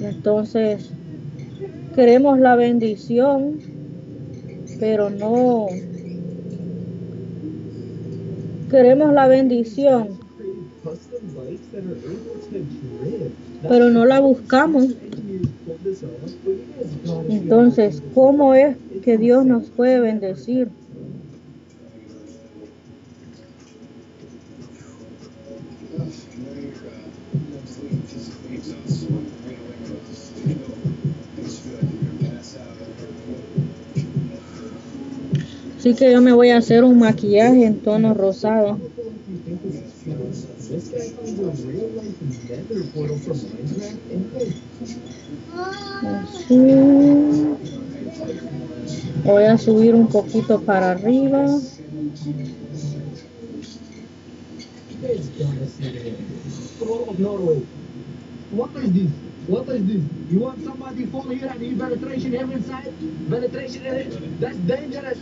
Entonces, 0.00 0.90
queremos 1.94 2.40
la 2.40 2.56
bendición, 2.56 3.58
pero 4.80 5.10
no 5.10 5.68
queremos 8.70 9.12
la 9.12 9.26
bendición, 9.26 10.08
pero 13.68 13.90
no 13.90 14.04
la 14.04 14.20
buscamos. 14.20 14.94
Entonces, 17.28 18.02
¿cómo 18.14 18.54
es 18.54 18.76
que 19.02 19.18
Dios 19.18 19.44
nos 19.44 19.64
puede 19.70 20.00
bendecir? 20.00 20.68
Así 35.86 35.94
que 35.94 36.10
yo 36.10 36.20
me 36.20 36.32
voy 36.32 36.50
a 36.50 36.56
hacer 36.56 36.82
un 36.82 36.98
maquillaje 36.98 37.64
en 37.64 37.78
tono 37.78 38.12
rosado. 38.12 38.76
Voy 49.24 49.44
a 49.44 49.56
subir 49.56 49.94
un 49.94 50.08
poquito 50.08 50.60
para 50.60 50.90
arriba. 50.90 51.46
What 59.48 59.68
is 59.68 59.86
this? 59.86 60.02
You 60.30 60.40
want 60.40 60.64
somebody 60.64 61.06
fall 61.06 61.22
here 61.22 61.46
and 61.46 61.60
you 61.60 61.76
penetration 61.76 62.32
him 62.32 62.50
inside? 62.50 62.92
Penetration 63.30 63.86
in? 63.86 64.40
That's 64.40 64.56
dangerous. 64.56 65.18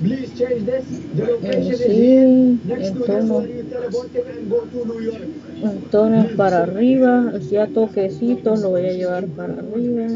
Please 0.00 0.38
change 0.38 0.64
this. 0.64 0.84
The 1.14 1.24
location 1.26 1.72
is 1.72 1.84
here. 1.84 2.58
Next 2.64 2.92
to 2.92 2.98
this 3.00 3.30
where 3.30 3.46
you 3.46 3.62
teleport 3.64 4.10
him 4.12 4.26
and 4.28 4.50
go 4.50 4.60
to 4.64 4.84
New 4.86 5.00
York. 5.00 5.22
en 5.62 5.80
tono 5.90 6.26
para 6.36 6.62
arriba. 6.62 7.32
Así 7.34 7.56
a 7.56 7.66
toquecitos 7.66 8.60
lo 8.60 8.70
voy 8.70 8.86
a 8.86 8.92
llevar 8.92 9.26
para 9.26 9.54
arriba. 9.54 10.06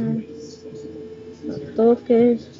Toques. 1.76 2.59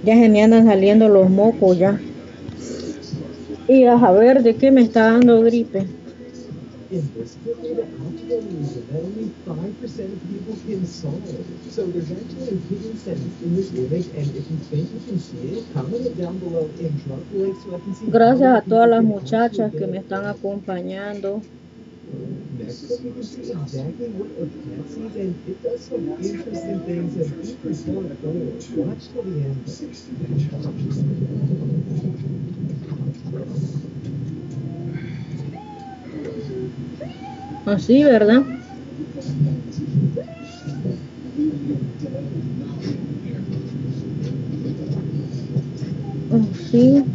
Ya 0.03 0.15
se 0.15 0.29
me 0.29 0.43
andan 0.43 0.65
saliendo 0.65 1.07
los 1.07 1.29
mocos 1.29 1.77
ya. 1.77 2.03
Y 3.67 3.85
a 3.85 3.99
saber 3.99 4.43
de 4.43 4.55
qué 4.57 4.71
me 4.71 4.81
está 4.81 5.11
dando 5.13 5.41
gripe. 5.41 5.87
In 6.91 7.09
this 7.15 7.35
field, 7.35 7.79
optimism 7.79 8.85
that 8.91 8.99
only 8.99 9.31
5% 9.47 10.13
of 10.13 10.21
people 10.29 10.55
can 10.67 10.85
solve. 10.85 11.23
So 11.69 11.85
there's 11.87 12.11
actually 12.11 12.49
a 12.49 12.59
hidden 12.67 12.97
sense 12.97 13.41
in 13.41 13.55
this 13.55 13.69
gimmick, 13.69 14.07
and 14.13 14.27
if 14.35 14.51
you 14.51 14.57
think 14.69 14.91
you 14.91 14.99
can 15.07 15.19
see 15.19 15.37
it, 15.57 15.73
comment 15.73 16.05
it 16.05 16.17
down 16.17 16.37
below 16.39 16.67
drop 17.05 17.19
like 17.31 17.55
so 17.63 17.75
I 17.75 17.79
can 17.79 17.95
see 17.95 18.07
Gracias 18.07 18.57
a 18.57 18.61
todas 18.67 18.89
las 18.89 19.03
muchachas 19.05 19.71
que 19.71 19.87
me 19.87 19.97
it. 19.97 20.03
están 20.03 20.25
acompañando. 20.25 21.41
Así, 37.71 38.03
¿verdad? 38.03 38.43
Así. 46.33 47.05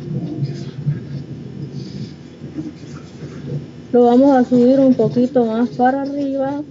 Lo 3.93 4.07
vamos 4.07 4.35
a 4.35 4.45
subir 4.45 4.81
un 4.81 4.95
poquito 4.95 5.45
más 5.45 5.69
para 5.71 6.03
arriba. 6.03 6.63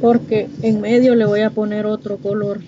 Porque 0.00 0.48
en 0.62 0.80
medio 0.80 1.14
le 1.14 1.26
voy 1.26 1.42
a 1.42 1.50
poner 1.50 1.84
otro 1.84 2.16
color. 2.16 2.60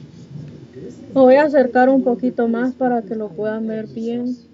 Lo 1.14 1.23
voy 1.23 1.37
a 1.37 1.44
acercar 1.44 1.88
un 1.88 2.03
poquito 2.03 2.49
más 2.49 2.75
para 2.75 3.01
que 3.01 3.14
lo 3.14 3.31
puedan 3.31 3.66
ver 3.66 3.87
bien. 3.87 4.48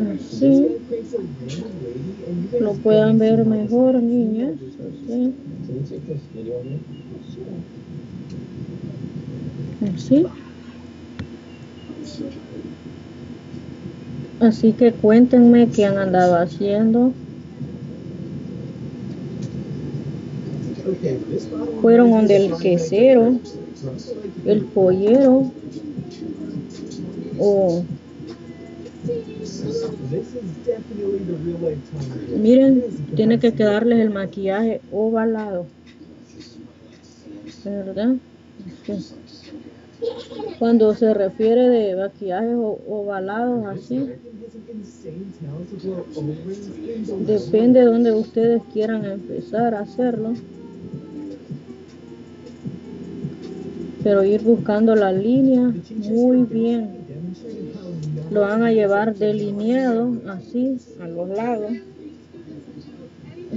Así. 0.00 0.66
Lo 2.58 2.72
puedan 2.74 3.18
ver 3.18 3.44
mejor, 3.44 4.02
niñas. 4.02 4.54
Así. 9.94 10.26
Así. 14.40 14.72
Que 14.72 14.92
cuéntenme 14.92 15.68
qué 15.68 15.84
han 15.84 15.98
andado 15.98 16.36
haciendo. 16.36 17.12
Fueron 21.82 22.10
donde 22.10 22.36
el 22.36 22.56
quesero, 22.56 23.38
el 24.44 24.64
pollero 24.64 25.50
o 27.38 27.84
miren, 32.36 32.84
tiene 33.14 33.38
que 33.38 33.52
quedarles 33.52 34.00
el 34.00 34.10
maquillaje 34.10 34.80
ovalado. 34.92 35.66
¿Verdad? 37.64 38.16
Cuando 40.58 40.94
se 40.94 41.12
refiere 41.14 41.68
de 41.68 41.96
maquillajes 41.96 42.56
ovalados 42.88 43.66
así, 43.66 44.06
Depende 47.26 47.80
de 47.80 47.86
donde 47.86 48.12
ustedes 48.12 48.62
quieran 48.72 49.04
empezar 49.04 49.74
a 49.74 49.80
hacerlo. 49.80 50.34
Pero 54.02 54.24
ir 54.24 54.42
buscando 54.42 54.94
la 54.94 55.12
línea 55.12 55.72
muy 56.10 56.44
bien. 56.44 56.99
Lo 58.30 58.40
van 58.42 58.62
a 58.62 58.72
llevar 58.72 59.14
delineado 59.14 60.12
así 60.28 60.78
a 61.00 61.06
los 61.06 61.28
lados. 61.28 61.72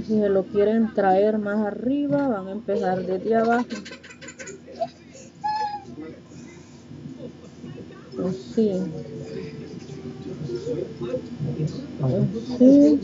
Si 0.06 0.18
se 0.18 0.28
lo 0.28 0.42
quieren 0.44 0.92
traer 0.92 1.38
más 1.38 1.64
arriba 1.66 2.28
van 2.28 2.48
a 2.48 2.52
empezar 2.52 3.06
desde 3.06 3.36
abajo. 3.36 3.66
Así 8.26 8.70
así 12.02 13.00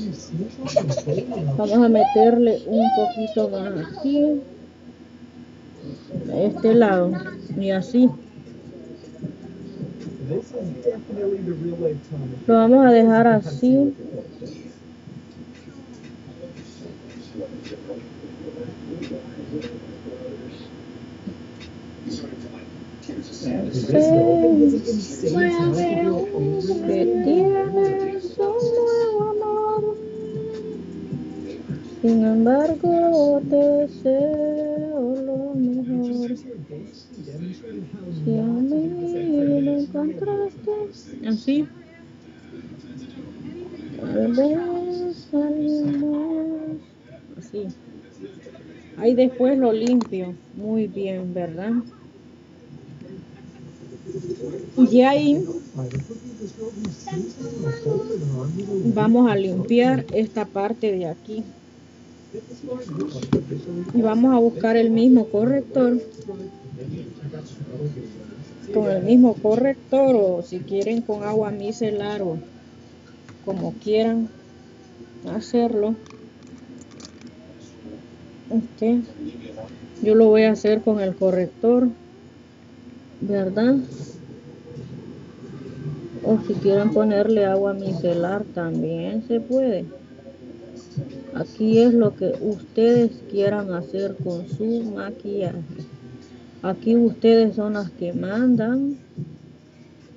vamos 1.56 1.78
a 1.78 1.88
meterle 1.88 2.62
un 2.66 2.86
poquito 2.96 3.48
más 3.48 3.72
aquí 3.86 4.40
a 6.32 6.40
este 6.40 6.74
lado 6.74 7.12
y 7.58 7.70
así 7.70 8.10
lo 12.46 12.54
vamos 12.54 12.86
a 12.86 12.90
dejar 12.90 13.26
así. 13.26 13.94
Sin 32.02 32.24
embargo, 32.24 33.40
deseo 33.44 35.16
lo 35.16 35.54
mejor. 35.54 35.79
Si 37.40 38.38
a 38.38 38.44
mí 38.44 39.60
lo 39.62 39.78
encontraste 39.78 40.70
así. 41.26 41.66
Así. 47.38 47.66
Ahí 48.98 49.14
después 49.14 49.58
lo 49.58 49.72
limpio 49.72 50.34
muy 50.54 50.86
bien, 50.86 51.32
¿verdad? 51.32 51.72
Y 54.76 55.00
ahí 55.02 55.44
vamos 58.94 59.30
a 59.30 59.36
limpiar 59.36 60.04
esta 60.12 60.44
parte 60.44 60.92
de 60.92 61.06
aquí. 61.06 61.42
Y 63.94 64.02
vamos 64.02 64.34
a 64.34 64.38
buscar 64.38 64.76
el 64.76 64.90
mismo 64.90 65.26
corrector. 65.28 66.00
Con 68.72 68.90
el 68.90 69.02
mismo 69.02 69.34
corrector 69.34 70.16
o 70.16 70.42
si 70.42 70.60
quieren 70.60 71.02
con 71.02 71.24
agua 71.24 71.50
micelar 71.50 72.22
o 72.22 72.38
como 73.44 73.72
quieran 73.74 74.28
hacerlo. 75.28 75.94
Este, 78.50 79.02
yo 80.02 80.14
lo 80.14 80.26
voy 80.26 80.42
a 80.42 80.52
hacer 80.52 80.82
con 80.82 81.00
el 81.00 81.14
corrector, 81.14 81.88
¿verdad? 83.20 83.76
O 86.24 86.38
si 86.46 86.54
quieren 86.54 86.90
ponerle 86.90 87.44
agua 87.44 87.74
micelar 87.74 88.44
también 88.44 89.26
se 89.26 89.40
puede. 89.40 89.86
Aquí 91.34 91.78
es 91.78 91.94
lo 91.94 92.14
que 92.16 92.34
ustedes 92.40 93.12
quieran 93.30 93.72
hacer 93.72 94.16
con 94.16 94.48
su 94.48 94.82
maquillaje. 94.94 95.62
Aquí 96.62 96.94
ustedes 96.94 97.56
son 97.56 97.72
las 97.72 97.90
que 97.90 98.12
mandan 98.12 98.98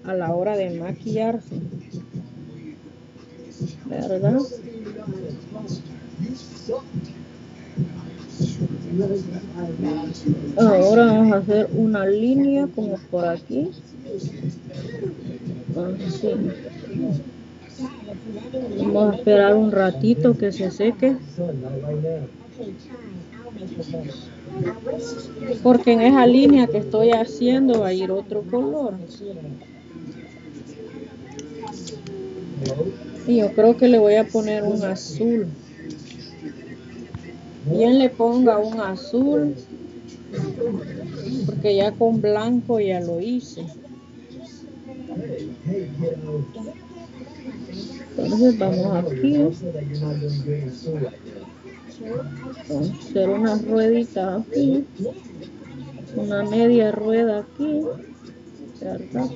a 0.03 0.13
la 0.13 0.33
hora 0.33 0.57
de 0.57 0.77
maquillarse. 0.77 1.55
¿Verdad? 3.85 4.39
Ahora 10.57 11.05
vamos 11.05 11.33
a 11.33 11.37
hacer 11.37 11.69
una 11.73 12.05
línea 12.05 12.67
como 12.67 12.97
por 13.09 13.25
aquí. 13.25 13.71
Vamos 18.77 19.13
a 19.13 19.15
esperar 19.15 19.55
un 19.55 19.71
ratito 19.71 20.37
que 20.37 20.51
se 20.51 20.69
seque. 20.71 21.15
Porque 25.61 25.93
en 25.93 26.01
esa 26.01 26.25
línea 26.25 26.67
que 26.67 26.77
estoy 26.77 27.11
haciendo 27.11 27.79
va 27.81 27.87
a 27.87 27.93
ir 27.93 28.11
otro 28.11 28.43
color. 28.43 28.95
Y 33.27 33.37
yo 33.37 33.53
creo 33.53 33.77
que 33.77 33.87
le 33.87 33.99
voy 33.99 34.15
a 34.15 34.27
poner 34.27 34.63
un 34.63 34.83
azul. 34.83 35.47
Bien 37.71 37.99
le 37.99 38.09
ponga 38.09 38.57
un 38.57 38.79
azul. 38.81 39.55
Porque 41.45 41.75
ya 41.75 41.91
con 41.91 42.21
blanco 42.21 42.79
ya 42.79 42.99
lo 42.99 43.21
hice. 43.21 43.65
Entonces 48.17 48.57
vamos 48.57 49.05
aquí. 49.05 49.37
Hacer 51.99 53.29
una 53.29 53.57
ruedita 53.57 54.37
aquí. 54.37 54.85
Una 56.15 56.43
media 56.43 56.91
rueda 56.91 57.39
aquí. 57.39 57.81
¿Verdad? 58.79 59.29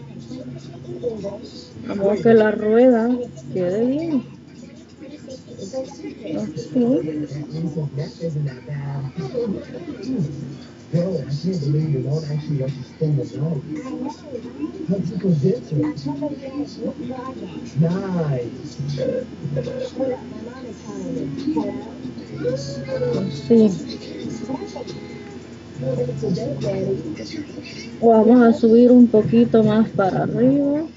Vamos 1.88 2.22
que 2.22 2.34
la 2.34 2.52
rueda 2.52 3.10
quede 3.54 3.86
bien. 3.86 4.24
Así. 6.36 7.02
Bro, 10.92 11.18
I 11.18 11.24
can't 11.24 11.60
believe 11.60 11.90
you 11.90 12.02
don't 12.02 12.24
actually 12.32 12.64
understand 12.64 13.20
the 13.20 13.26
dog. 13.38 13.62
How'd 14.88 15.06
you 15.06 15.18
convince 15.20 15.70
her? 15.72 15.84
Nice. 17.82 18.78
Así. 23.18 23.70
Vamos 28.02 28.42
a 28.42 28.54
subir 28.54 28.92
un 28.92 29.08
poquito 29.08 29.64
más 29.64 29.90
para 29.90 30.24
arriba. 30.24 30.88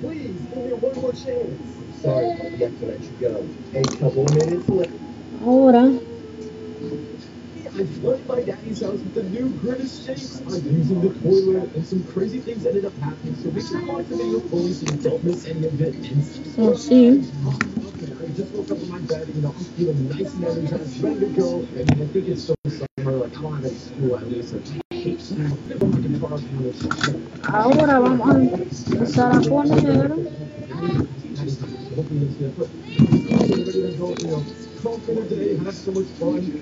Please, 0.00 0.36
give 0.54 0.56
me 0.58 0.72
one 0.74 1.00
more 1.00 1.12
chance. 1.12 1.85
Sorry, 2.02 2.36
but 2.40 2.52
we 2.52 2.58
have 2.58 2.78
to 2.80 2.86
let 2.86 3.02
you 3.02 3.10
go. 3.20 3.48
A 3.74 3.82
couple 3.82 4.24
of 4.24 4.34
minutes 4.36 4.68
left. 4.68 4.92
Ahora 5.42 5.98
I 7.78 7.84
flooded 7.84 8.26
my 8.26 8.42
daddy's 8.42 8.80
house 8.80 9.00
with 9.00 9.14
the 9.14 9.22
new 9.24 9.50
greatest 9.60 10.06
shakes. 10.06 10.40
I'm 10.40 10.54
using 10.54 11.00
the 11.00 11.12
toilet, 11.20 11.74
and 11.74 11.86
some 11.86 12.04
crazy 12.04 12.40
things 12.40 12.64
ended 12.64 12.84
up 12.86 12.96
happening. 12.98 13.34
So 13.36 13.50
make 13.50 13.66
sure 13.66 13.80
you 13.80 13.92
watch 13.92 14.06
the 14.08 14.16
video 14.16 14.40
fully 14.40 14.72
so 14.72 14.86
you 14.86 14.98
don't 15.02 15.24
miss 15.24 15.46
any 15.46 15.66
of 15.66 15.80
it. 15.80 15.94
Así. 16.56 17.24
I 18.20 18.28
just 18.32 18.52
woke 18.52 18.70
up 18.70 18.78
in 18.78 18.88
my 18.88 18.98
bed, 19.00 19.28
you 19.34 19.42
know, 19.42 19.54
I'm 19.56 19.64
feeling 19.76 20.08
nice 20.08 20.34
and 20.34 20.44
energized, 20.44 21.02
ready 21.02 21.20
to 21.20 21.26
go. 21.26 21.66
And 21.76 21.90
I 21.90 22.06
think 22.06 22.28
it's 22.28 22.42
still 22.44 22.56
summer, 22.68 23.12
like 23.12 23.36
I'm 23.38 23.46
out 23.46 23.64
of 23.64 23.72
school 23.72 24.16
at 24.16 24.26
least. 24.30 24.54
I 24.90 24.94
hate 24.94 25.20
school. 25.20 25.58
I 25.68 25.76
don't 25.76 25.92
like 25.92 26.02
tomorrow's 26.02 26.44
vamos 31.96 32.10
a 32.10 32.24
empezar 32.24 32.50
a 32.50 32.54
poner 32.54 32.76
Hopefully 32.76 33.06
it's 33.16 33.36
good. 33.38 33.50
But 33.54 33.58
ready 33.64 33.82
to 33.82 33.92
go, 33.98 34.14
you 34.20 34.28
know, 34.28 34.44
talk 34.82 35.00
for 35.04 35.14
the 35.14 35.24
day, 35.24 35.56
have 35.56 35.74
so 35.74 35.92
much 35.92 36.08
fun, 36.20 36.52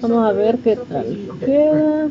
Vamos 0.00 0.24
a 0.28 0.32
ver 0.32 0.60
qué 0.60 0.76
tal 0.76 1.18
queda. 1.44 2.10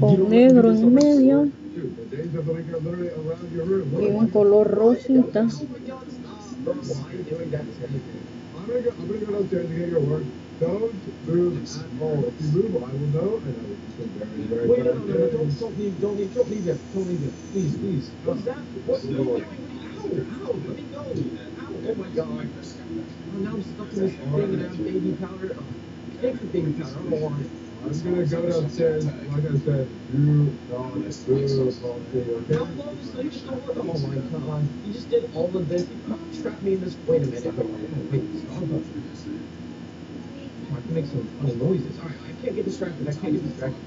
Con 0.00 0.28
negro 0.28 0.70
en 0.72 0.94
medio 0.94 1.48
y 4.00 4.06
un 4.06 4.28
color 4.28 4.68
rosita. 4.68 5.46
I'm 27.84 27.92
gonna 28.02 28.26
go 28.26 28.48
downstairs. 28.48 29.06
Like 29.06 29.44
I 29.44 29.56
said, 29.58 29.88
you 30.12 30.58
don't 30.68 31.10
do 31.26 31.72
coffee, 31.80 32.30
okay? 32.30 32.54
No, 32.54 32.64
no, 32.66 32.98
so 33.02 33.20
you 33.20 33.30
should 33.30 33.48
Oh 33.76 33.98
my 33.98 34.16
god. 34.16 34.68
You 34.84 34.92
just 34.92 35.10
did 35.10 35.24
all 35.34 35.56
of 35.56 35.68
this. 35.68 35.88
You 35.90 36.42
trapped 36.42 36.62
me 36.62 36.74
in 36.74 36.80
this. 36.80 36.96
Wait 37.06 37.22
a 37.22 37.26
minute. 37.26 37.56
Wait, 37.56 37.90
wait. 38.10 38.32
Starbucks. 38.46 39.71
I 40.76 40.80
can 40.80 40.94
make 40.94 41.06
some 41.06 41.28
funny 41.38 41.54
noises. 41.56 41.98
I 42.00 42.32
can't 42.42 42.56
get 42.56 42.64
distracted. 42.64 43.08
I 43.08 43.14
can't 43.14 43.34
get 43.34 43.44
distracted. 43.44 43.80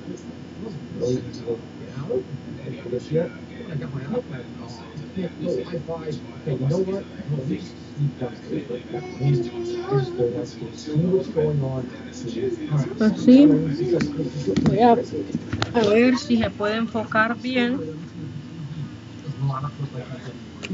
Así. 12.99 13.47
Voy 14.63 14.79
a, 14.79 14.97
a 15.73 15.81
ver 15.89 16.17
si 16.17 16.37
se 16.37 16.49
puede 16.51 16.77
enfocar 16.77 17.39
bien. 17.41 17.81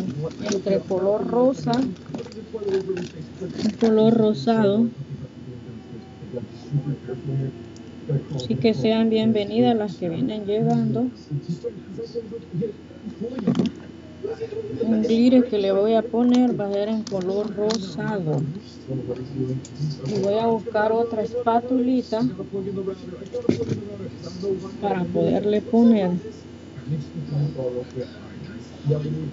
entre 0.52 0.80
color 0.80 1.26
rosa, 1.26 1.72
un 1.72 3.70
color 3.80 4.14
rosado. 4.14 4.86
Así 8.34 8.54
que 8.54 8.74
sean 8.74 9.10
bienvenidas 9.10 9.76
las 9.76 9.96
que 9.96 10.08
vienen 10.08 10.46
llegando. 10.46 11.08
Un 14.82 15.02
glitter 15.02 15.44
que 15.44 15.58
le 15.58 15.72
voy 15.72 15.94
a 15.94 16.02
poner 16.02 16.58
va 16.58 16.66
a 16.66 16.72
ser 16.72 16.88
en 16.88 17.02
color 17.02 17.54
rosado. 17.54 18.40
Y 20.06 20.20
voy 20.20 20.34
a 20.34 20.46
buscar 20.46 20.92
otra 20.92 21.22
espatulita 21.22 22.20
para 24.80 25.04
poderle 25.04 25.62
poner. 25.62 26.10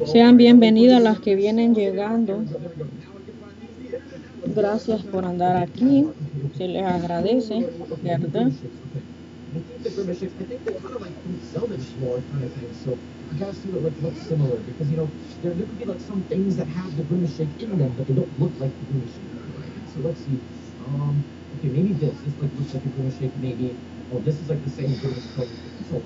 Sean 0.05 0.37
bienvenidas 0.37 1.01
las 1.01 1.19
que 1.19 1.35
vienen 1.35 1.73
llegando. 1.73 2.43
Gracias 4.45 5.03
por 5.03 5.25
andar 5.25 5.57
aquí. 5.57 6.05
Se 6.57 6.67
les 6.67 6.83
agradece, 6.83 7.67
¿verdad? 8.03 8.51
See 13.35 13.69
what 13.69 13.83
like 13.83 14.01
looks 14.01 14.21
similar 14.27 14.57
because 14.61 14.89
you 14.89 14.97
know 14.97 15.09
there, 15.41 15.53
there 15.53 15.65
could 15.65 15.79
be 15.79 15.85
like 15.85 15.99
some 15.99 16.21
things 16.31 16.55
that 16.57 16.67
have 16.67 16.95
the 16.95 17.03
British 17.03 17.35
shake 17.35 17.49
in 17.59 17.77
them, 17.77 17.93
but 17.97 18.07
they 18.07 18.13
don't 18.13 18.31
look 18.39 18.53
like 18.59 18.71
the 18.79 18.85
British 18.93 19.11
shake. 19.17 19.33
Right? 19.59 19.75
So 19.93 19.99
let's 19.99 20.21
see. 20.23 20.39
Um, 20.87 21.23
okay, 21.57 21.67
maybe 21.67 21.93
this. 21.93 22.13
This 22.23 22.33
like 22.39 22.53
looks 22.57 22.73
like 22.73 22.85
a 22.85 22.89
British 22.95 23.19
shake. 23.19 23.35
Maybe. 23.41 23.75
Oh, 24.13 24.19
this 24.19 24.35
is 24.39 24.47
like 24.49 24.63
the 24.63 24.69
same 24.69 24.93
color. 24.99 25.15
So 25.89 25.99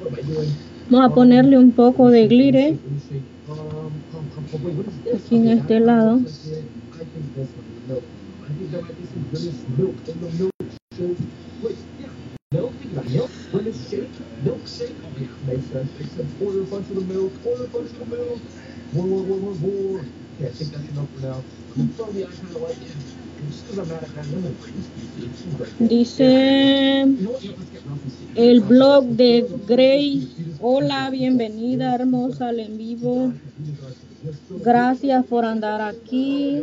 what 0.00 0.10
am 0.10 0.18
I 0.18 0.22
doing? 0.22 0.50
Vamos 0.90 1.10
a 1.10 1.14
ponerle 1.14 1.56
un 1.56 1.70
poco 1.72 2.10
de 2.10 2.26
shake. 2.28 3.22
Um, 3.48 3.58
um, 3.58 4.28
um, 4.36 4.46
oh? 4.52 5.16
Aquí 5.16 5.36
en 5.36 5.48
este 5.48 5.78
lado. 5.80 6.16
looks 6.16 6.46
like 6.46 6.58
it. 6.58 6.70
I 6.94 7.04
think 7.04 7.34
this 7.34 7.48
one. 7.54 7.66
No. 7.88 7.96
I 8.42 8.48
think 8.54 8.70
there 8.70 8.82
might 8.82 8.98
be 8.98 9.06
some 9.06 9.22
Grimace 9.30 9.64
milk 9.76 9.96
in 10.08 10.20
the 10.20 10.28
milkshake. 10.38 11.18
Wait, 11.62 11.76
yeah, 11.76 11.91
milk? 12.52 12.72
Think 12.74 12.92
about 12.92 13.08
milk. 13.10 13.30
Grimace 13.50 13.90
shake? 13.90 14.10
Milkshake? 14.44 14.96
Yeah, 15.18 15.28
makes 15.46 15.66
sense. 15.66 15.90
Makes 15.98 16.12
sense. 16.12 16.32
Order 16.40 16.60
a 16.60 16.64
bunch 16.64 16.88
of 16.90 16.96
the 16.96 17.14
milk. 17.14 17.32
Order 17.44 17.64
a 17.64 17.68
bunch 17.68 17.90
of 17.90 17.98
the 17.98 18.16
milk. 18.16 18.40
More, 18.92 19.06
more, 19.06 19.24
more, 19.24 19.38
more, 19.38 19.54
more. 19.54 20.00
Okay, 20.00 20.46
I 20.46 20.50
think 20.50 20.72
that's 20.72 20.88
enough 20.88 21.08
for 21.14 21.20
now. 21.20 21.44
You 21.76 21.88
throw 21.88 22.12
me, 22.12 22.22
I 22.24 22.26
kind 22.26 22.56
of 22.56 22.62
like 22.62 22.82
it. 22.82 22.96
Just 23.48 23.66
because 23.66 23.78
I'm 23.78 23.88
mad 23.88 24.04
at 24.04 24.14
that 24.14 24.26
lemon. 24.28 24.56
Dice 25.78 27.06
el 28.36 28.60
blog 28.60 29.04
de 29.16 29.46
Grace. 29.66 30.28
Hola, 30.60 31.10
bienvenida 31.10 31.94
hermosa 31.94 32.48
al 32.48 32.60
en 32.60 32.78
vivo. 32.78 33.32
Gracias 34.64 35.26
por 35.26 35.44
andar 35.44 35.80
aquí. 35.80 36.62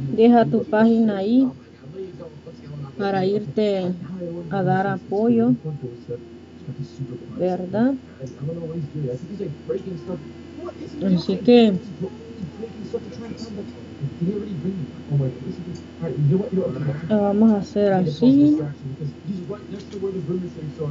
Deja 0.09 0.45
tu 0.49 0.65
página 0.67 1.17
ahí 1.17 1.53
para 2.97 3.25
irte 3.25 3.95
a 4.49 4.63
dar 4.63 4.87
apoyo, 4.87 5.55
¿verdad? 7.27 7.95
Así 10.99 11.39
que 11.39 11.79
vamos 17.09 17.51
a 17.51 17.57
hacer 17.57 17.93
así. 17.93 18.57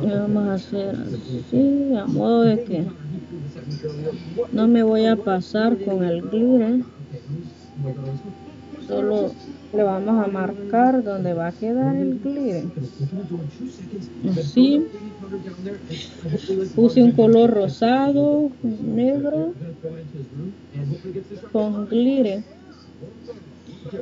Vamos 0.02 0.48
a 0.48 0.54
hacer 0.54 0.96
así, 0.96 1.94
a 1.96 2.06
modo 2.06 2.42
de 2.42 2.64
que 2.64 2.84
no 4.52 4.68
me 4.68 4.82
voy 4.82 5.06
a 5.06 5.16
pasar 5.16 5.78
con 5.84 6.04
el 6.04 6.22
glitter. 6.22 6.84
Solo 8.86 9.32
le 9.72 9.82
vamos 9.82 10.24
a 10.24 10.28
marcar 10.28 11.02
donde 11.02 11.32
va 11.34 11.48
a 11.48 11.52
quedar 11.52 11.96
el 11.96 12.20
glitter. 12.20 12.64
Así. 14.38 14.86
Puse 16.74 17.02
un 17.02 17.12
color 17.12 17.50
rosado, 17.50 18.50
negro, 18.62 19.52
con 21.52 21.88
glitter. 21.88 22.44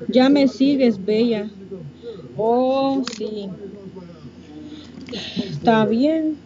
Ya 0.08 0.28
me 0.28 0.48
sigues, 0.48 1.04
bella. 1.04 1.48
Oh, 2.36 3.02
sí. 3.16 3.48
Está 5.36 5.84
bien. 5.86 6.36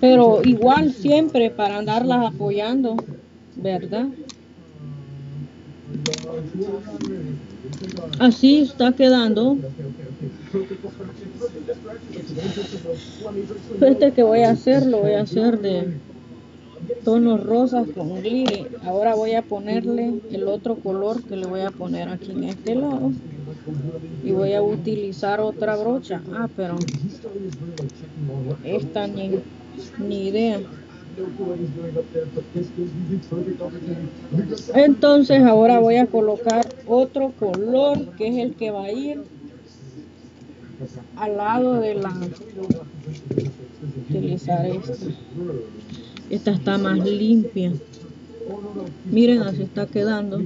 Pero 0.00 0.42
igual 0.44 0.92
siempre 0.92 1.50
para 1.50 1.78
andarlas 1.78 2.32
apoyando, 2.32 2.96
¿verdad? 3.56 4.08
Así 8.18 8.60
está 8.62 8.92
quedando. 8.92 9.56
Este 13.80 14.12
que 14.12 14.22
voy 14.22 14.40
a 14.40 14.50
hacer, 14.50 14.86
lo 14.86 14.98
voy 14.98 15.12
a 15.12 15.22
hacer 15.22 15.58
de 15.60 15.98
tonos 17.04 17.42
rosas 17.44 17.88
con 17.94 18.20
glitter. 18.20 18.68
Ahora 18.84 19.14
voy 19.14 19.34
a 19.34 19.42
ponerle 19.42 20.20
el 20.30 20.48
otro 20.48 20.76
color 20.76 21.22
que 21.22 21.36
le 21.36 21.46
voy 21.46 21.60
a 21.60 21.70
poner 21.70 22.08
aquí 22.08 22.32
en 22.32 22.44
este 22.44 22.74
lado. 22.74 23.12
Y 24.24 24.32
voy 24.32 24.52
a 24.54 24.62
utilizar 24.62 25.40
otra 25.40 25.76
brocha. 25.76 26.22
Ah, 26.32 26.48
pero 26.56 26.76
esta 28.64 29.06
ni, 29.06 29.40
ni 29.98 30.28
idea. 30.28 30.60
Entonces 34.74 35.42
ahora 35.42 35.78
voy 35.78 35.96
a 35.96 36.06
colocar 36.06 36.66
otro 36.86 37.32
color 37.38 38.16
que 38.16 38.28
es 38.28 38.36
el 38.36 38.54
que 38.54 38.70
va 38.70 38.84
a 38.84 38.92
ir 38.92 39.22
al 41.16 41.36
lado 41.38 41.80
de 41.80 41.94
la 41.94 42.12
utilizar 44.08 44.66
esta. 44.66 44.92
Esta 46.30 46.50
está 46.50 46.78
más 46.78 46.98
limpia. 46.98 47.72
Miren 49.04 49.42
así 49.42 49.62
está 49.62 49.86
quedando. 49.86 50.40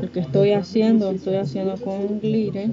El 0.00 0.10
que 0.10 0.20
estoy 0.20 0.52
haciendo, 0.52 1.10
estoy 1.10 1.36
haciendo 1.36 1.76
con 1.76 2.20
glitter. 2.20 2.70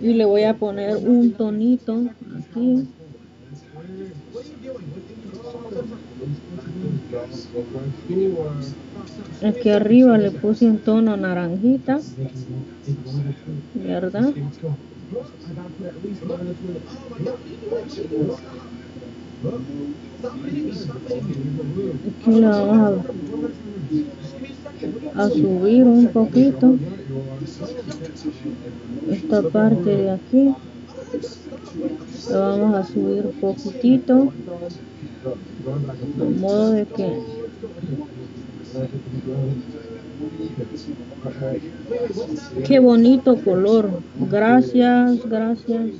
Y 0.00 0.14
le 0.14 0.24
voy 0.24 0.44
a 0.44 0.54
poner 0.54 0.96
un 0.96 1.32
tonito 1.32 2.10
aquí. 2.36 2.88
Aquí 9.44 9.68
arriba 9.70 10.18
le 10.18 10.30
puse 10.30 10.66
un 10.66 10.78
tono 10.78 11.16
naranjita, 11.16 12.00
¿verdad? 13.74 14.32
Aquí 22.20 22.30
le 22.30 22.46
vamos 22.46 23.04
a, 25.16 25.28
subir 25.30 25.84
un 25.84 26.06
poquito 26.08 26.76
esta 29.10 29.42
parte 29.42 29.90
de 29.96 30.10
aquí. 30.10 30.54
Lo 32.30 32.38
vamos 32.38 32.74
a 32.76 32.84
subir 32.84 33.24
poquitito, 33.40 34.32
de 36.18 36.24
modo 36.24 36.70
de 36.72 36.86
que 36.86 37.18
Qué 42.64 42.78
bonito 42.78 43.36
color. 43.42 43.90
Gracias, 44.30 45.28
gracias. 45.28 45.90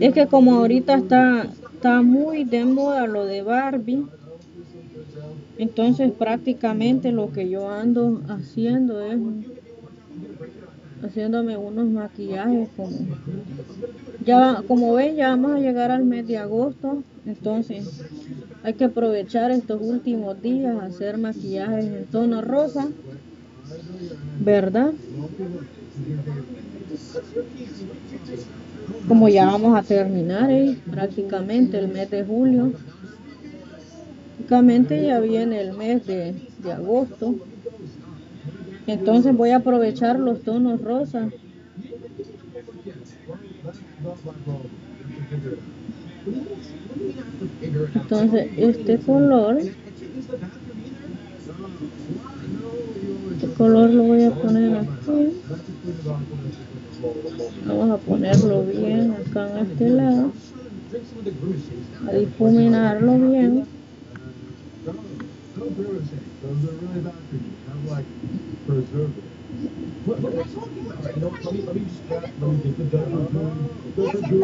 Es 0.00 0.14
que 0.14 0.26
como 0.26 0.54
ahorita 0.54 0.94
está, 0.94 1.48
está 1.76 2.00
muy 2.00 2.44
de 2.44 2.64
moda 2.64 3.06
lo 3.06 3.26
de 3.26 3.42
Barbie, 3.42 4.06
entonces 5.58 6.10
prácticamente 6.10 7.12
lo 7.12 7.30
que 7.30 7.50
yo 7.50 7.68
ando 7.68 8.22
haciendo 8.28 9.04
es 9.04 9.18
haciéndome 11.02 11.58
unos 11.58 11.86
maquillajes 11.88 12.70
como 12.74 12.96
ya 14.24 14.62
como 14.66 14.94
ven 14.94 15.16
ya 15.16 15.28
vamos 15.28 15.56
a 15.56 15.58
llegar 15.58 15.90
al 15.90 16.04
mes 16.04 16.26
de 16.26 16.38
agosto. 16.38 17.02
Entonces 17.26 17.86
hay 18.62 18.74
que 18.74 18.84
aprovechar 18.84 19.50
estos 19.50 19.80
últimos 19.82 20.40
días 20.40 20.76
hacer 20.80 21.18
maquillajes 21.18 21.84
en 21.84 22.06
tono 22.06 22.40
rosa 22.40 22.88
verdad 24.40 24.92
como 29.08 29.28
ya 29.28 29.46
vamos 29.46 29.78
a 29.78 29.82
terminar 29.82 30.50
¿eh? 30.50 30.76
prácticamente 30.90 31.78
el 31.78 31.88
mes 31.88 32.10
de 32.10 32.24
julio 32.24 32.72
prácticamente 34.36 35.06
ya 35.06 35.20
viene 35.20 35.60
el 35.60 35.76
mes 35.76 36.06
de, 36.06 36.34
de 36.62 36.72
agosto 36.72 37.34
entonces 38.86 39.36
voy 39.36 39.50
a 39.50 39.56
aprovechar 39.56 40.18
los 40.18 40.40
tonos 40.42 40.80
rosas. 40.80 41.30
Entonces 47.94 48.50
este 48.56 48.98
color, 48.98 49.58
este 49.58 49.74
color 53.56 53.90
lo 53.90 54.02
voy 54.04 54.24
a 54.24 54.30
poner 54.30 54.76
aquí. 54.76 55.32
Vamos 57.66 57.90
a 57.90 57.96
ponerlo 57.98 58.62
bien 58.64 59.12
acá 59.12 59.50
en 59.50 59.66
este 59.66 59.88
lado. 59.90 60.32
A 62.08 62.12
difuminarlo 62.12 63.18
bien. 63.18 63.64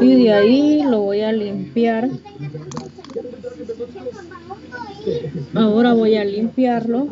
Y 0.00 0.24
de 0.24 0.32
ahí 0.32 0.82
lo 0.82 1.00
voy 1.00 1.20
a 1.20 1.32
limpiar. 1.32 2.10
Ahora 5.54 5.94
voy 5.94 6.16
a 6.16 6.24
limpiarlo. 6.24 7.08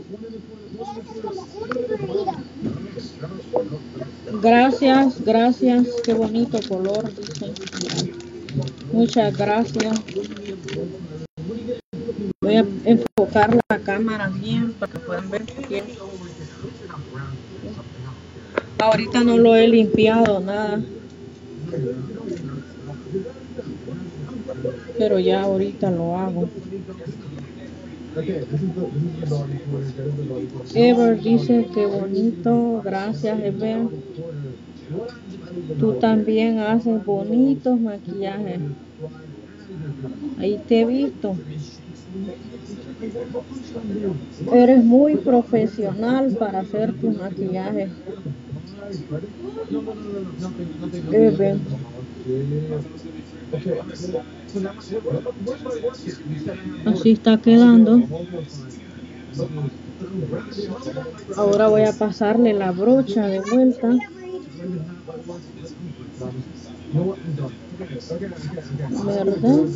Gracias, 4.42 5.24
gracias. 5.24 5.88
Qué 6.04 6.14
bonito 6.14 6.58
color. 6.68 7.10
dice. 7.14 7.52
Muchas 8.92 9.36
gracias. 9.36 10.00
Voy 12.40 12.56
a 12.56 12.64
enfocar 12.84 13.58
la 13.68 13.78
cámara 13.78 14.28
bien 14.28 14.72
para 14.72 14.92
que 14.92 14.98
puedan 15.00 15.30
ver 15.30 15.42
bien. 15.68 15.84
Ahorita 18.78 19.24
no 19.24 19.36
lo 19.36 19.54
he 19.54 19.68
limpiado 19.68 20.40
nada. 20.40 20.80
pero 25.00 25.18
ya 25.18 25.42
ahorita 25.42 25.90
lo 25.90 26.16
hago. 26.18 26.48
Ever 30.74 31.20
dice 31.20 31.70
que 31.72 31.86
bonito, 31.86 32.80
gracias 32.82 33.40
Ever. 33.40 33.90
Tú 35.76 35.96
también 35.96 36.60
haces 36.60 37.04
bonitos 37.04 37.80
maquillajes. 37.80 38.62
Ahí 40.36 40.58
te 40.64 40.80
he 40.80 40.84
visto. 40.86 41.44
Eres 44.50 44.84
muy 44.84 45.16
profesional 45.18 46.36
para 46.36 46.60
hacer 46.60 46.94
tus 46.98 47.14
maquillajes. 47.14 47.92
Ever. 51.10 51.60
Así 56.84 57.10
está 57.12 57.40
quedando. 57.40 58.00
Ahora 61.36 61.68
voy 61.68 61.82
a 61.82 61.92
pasarle 61.92 62.52
la 62.52 62.72
brocha 62.72 63.26
de 63.26 63.40
vuelta. 63.40 63.96
¿Verdad? 69.04 69.66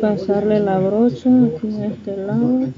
Pasarle 0.00 0.60
la 0.60 0.78
brocha 0.78 1.30
aquí 1.44 1.66
en 1.68 1.84
este 1.84 2.16
lado. 2.16 2.72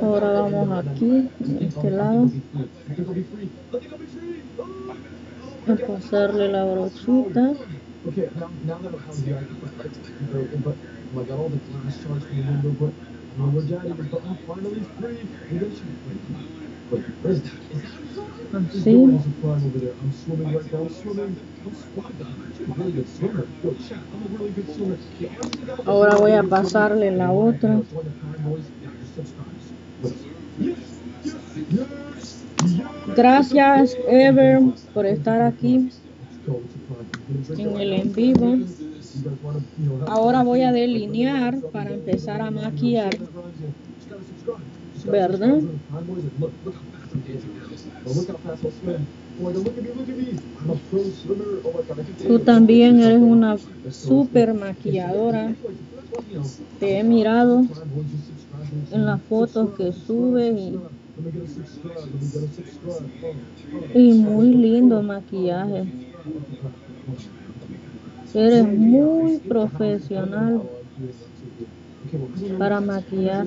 Ahora 0.00 0.30
vamos 0.30 0.86
aquí, 0.86 1.28
este 1.60 1.90
lado, 1.90 2.30
a 5.66 5.74
pasarle 5.86 6.48
la 6.48 6.64
brochita. 6.64 7.52
Okay, 8.04 8.28
now, 8.36 8.50
now 8.64 8.78
that 8.78 8.94
I 8.94 8.98
broken, 10.30 10.60
but 10.62 11.30
all 11.30 11.48
the 11.48 11.56
glass 11.56 12.02
shards 12.02 12.24
from 12.26 12.36
the 12.36 12.42
window, 12.42 12.70
but 12.78 12.92
we're 13.38 13.50
was 13.50 13.66
but 14.10 14.22
I'm 14.24 14.36
finally 14.46 14.84
free. 14.98 15.28
Maybe 15.50 15.66
I 15.66 15.70
should 15.70 15.98
wait. 16.06 16.20
Wait, 16.90 17.04
what 17.20 17.30
is 17.32 17.42
that? 17.42 17.52
Is 17.70 17.82
that 17.82 18.54
I'm 18.54 18.66
just 18.70 18.84
See? 18.84 18.92
doing 18.92 19.20
some 19.20 19.32
fun 19.34 19.62
over 19.64 19.78
there. 19.78 19.94
I'm 20.00 20.12
swimming 20.12 20.54
right 20.54 20.72
now. 20.72 20.78
I'm 20.80 20.88
swimming. 20.88 21.36
I'm 21.64 21.74
squat 21.74 22.18
diving. 22.18 22.54
I'm 22.64 22.70
a 22.70 22.74
really 22.74 22.92
good 22.92 23.08
swimmer. 23.08 23.48
Yo, 23.62 23.74
chat, 23.74 23.98
I'm 24.12 24.22
a 24.24 24.28
really 24.38 24.50
good 24.52 24.74
swimmer. 24.74 24.98
Yeah, 25.18 25.30
I 25.30 25.46
actually 25.46 25.66
got 25.66 25.86
Ahora 25.86 26.16
voy 26.16 26.32
a 26.32 26.42
pasarle 26.44 27.10
la 27.10 27.32
otra. 27.32 27.82
Gracias, 33.16 33.96
Ever, 34.08 34.60
por 34.94 35.06
estar 35.06 35.42
aquí 35.42 35.90
En 37.56 37.76
el 37.76 37.92
en 37.92 38.14
vivo. 38.14 38.56
Ahora 40.06 40.42
voy 40.42 40.62
a 40.62 40.72
delinear 40.72 41.62
para 41.70 41.92
empezar 41.92 42.40
a 42.40 42.50
maquillar. 42.50 43.18
¿Verdad? 45.04 45.62
Tú 52.26 52.40
también 52.44 53.00
eres 53.00 53.20
una 53.20 53.56
super 53.88 54.52
maquilladora. 54.54 55.56
Te 56.78 56.98
he 56.98 57.04
mirado 57.04 57.68
en 58.90 59.06
las 59.06 59.22
fotos 59.28 59.74
que 59.76 59.92
subes 59.92 60.52
y, 60.58 60.84
y 63.92 64.14
muy 64.14 64.54
lindo 64.54 65.02
maquillaje. 65.02 65.92
Eres 68.32 68.68
muy 68.68 69.40
profesional 69.40 70.68
para 72.56 72.80
maquillar. 72.80 73.46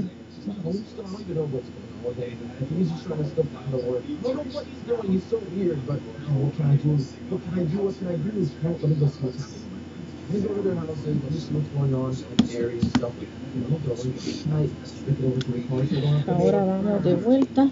Ahora 16.28 16.64
vamos 16.66 17.04
de 17.04 17.16
vuelta. 17.16 17.68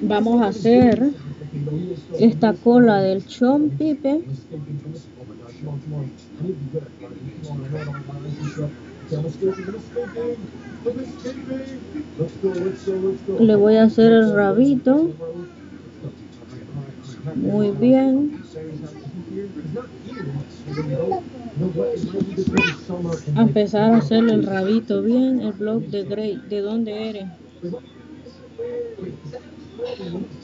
Vamos 0.00 0.42
a 0.42 0.48
hacer 0.48 1.14
esta 2.18 2.54
cola 2.54 3.00
del 3.00 3.24
chom 3.26 3.70
pipe. 3.70 4.24
Le 13.38 13.56
voy 13.56 13.76
a 13.76 13.84
hacer 13.84 14.12
el 14.12 14.34
rabito. 14.34 15.14
Muy 17.36 17.70
bien. 17.70 18.40
A 23.34 23.42
empezar 23.42 23.92
a 23.92 23.98
hacerle 23.98 24.34
el 24.34 24.44
rabito 24.44 25.02
bien. 25.02 25.40
El 25.40 25.52
blog 25.52 25.84
de 25.86 26.04
Grey. 26.04 26.42
¿De 26.46 26.60
dónde 26.60 27.08
eres? 27.10 27.28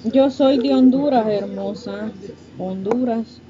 Yo 0.05 0.31
soy 0.31 0.59
de 0.59 0.75
Honduras, 0.75 1.27
hermosa. 1.29 2.13
Honduras. 2.57 3.43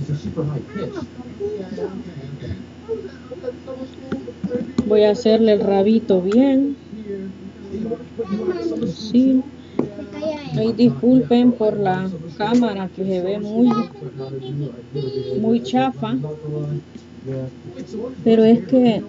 A 0.00 0.14
super 0.14 0.44
high 0.44 0.60
pitch. 0.60 0.94
Voy 4.86 5.02
a 5.04 5.10
hacerle 5.10 5.52
el 5.52 5.60
rabito 5.60 6.22
bien. 6.22 6.76
Sí. 8.94 9.42
Ay, 10.56 10.72
disculpen 10.72 11.52
por 11.52 11.76
la 11.76 12.10
cámara 12.36 12.88
que 12.88 13.04
se 13.04 13.20
ve 13.20 13.38
muy, 13.38 13.70
muy 15.38 15.62
chafa. 15.62 16.16
Pero 18.24 18.44
es 18.44 18.66
que 18.66 19.02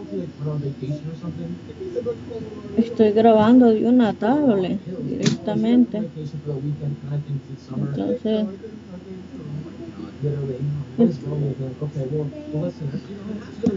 estoy 2.77 3.11
grabando 3.11 3.67
de 3.67 3.85
una 3.85 4.13
tablet 4.13 4.81
directamente. 5.03 6.11
Entonces, 7.77 8.47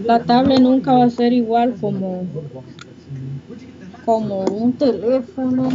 la 0.07 0.22
tablet 0.24 0.61
nunca 0.61 0.92
va 0.92 1.05
a 1.05 1.11
ser 1.11 1.32
igual 1.32 1.74
como, 1.80 2.26
como 4.05 4.45
un 4.45 4.72
teléfono. 4.74 5.68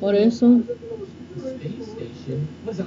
Por 0.00 0.14
eso? 0.14 0.60
Was 2.66 2.80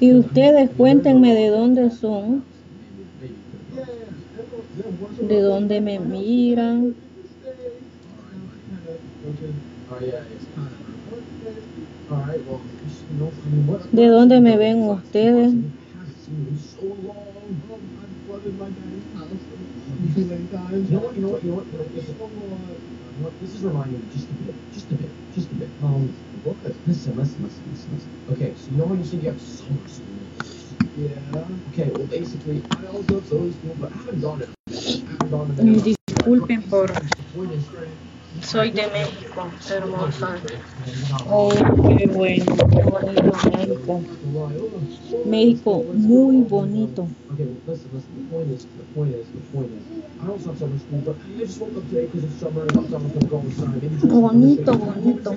y 0.00 0.14
ustedes 0.14 0.70
cuéntenme 0.76 1.34
de 1.34 1.48
dónde 1.48 1.90
son. 1.90 2.44
De 5.20 5.40
dónde 5.40 5.80
me 5.80 5.98
miran. 6.00 6.94
¿De 13.90 14.06
dónde 14.06 14.40
me 14.40 14.56
ven 14.56 14.82
ustedes? 14.82 15.54
Okay? 30.98 31.14
Yeah. 31.76 31.88
Well, 31.94 32.06
basically, 32.06 32.62
I 32.70 32.86
also 32.86 33.20
school, 33.20 33.76
but 33.78 33.92
I 33.92 33.96
haven't 33.96 34.20
gone 34.20 34.40
to. 34.40 34.46
Disculpen 35.84 36.62
por... 36.68 36.90
Soy 38.42 38.70
de 38.70 38.86
México, 38.88 39.50
hermosa. 39.68 40.36
Oh, 41.30 41.50
qué 41.98 42.06
bueno, 42.06 42.44
qué 42.46 42.82
bonito 42.82 43.32
México. 43.50 44.00
México, 45.24 45.84
muy 45.94 46.36
bonito. 46.42 47.08
Bonito, 54.02 54.72
bonito. 54.78 55.34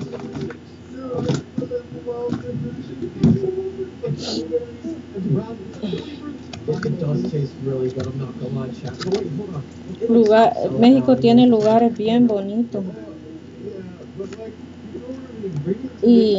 Lugar, 10.07 10.53
México 10.77 11.17
tiene 11.17 11.47
lugares 11.47 11.95
bien 11.95 12.27
bonitos. 12.27 12.85
Y 16.01 16.37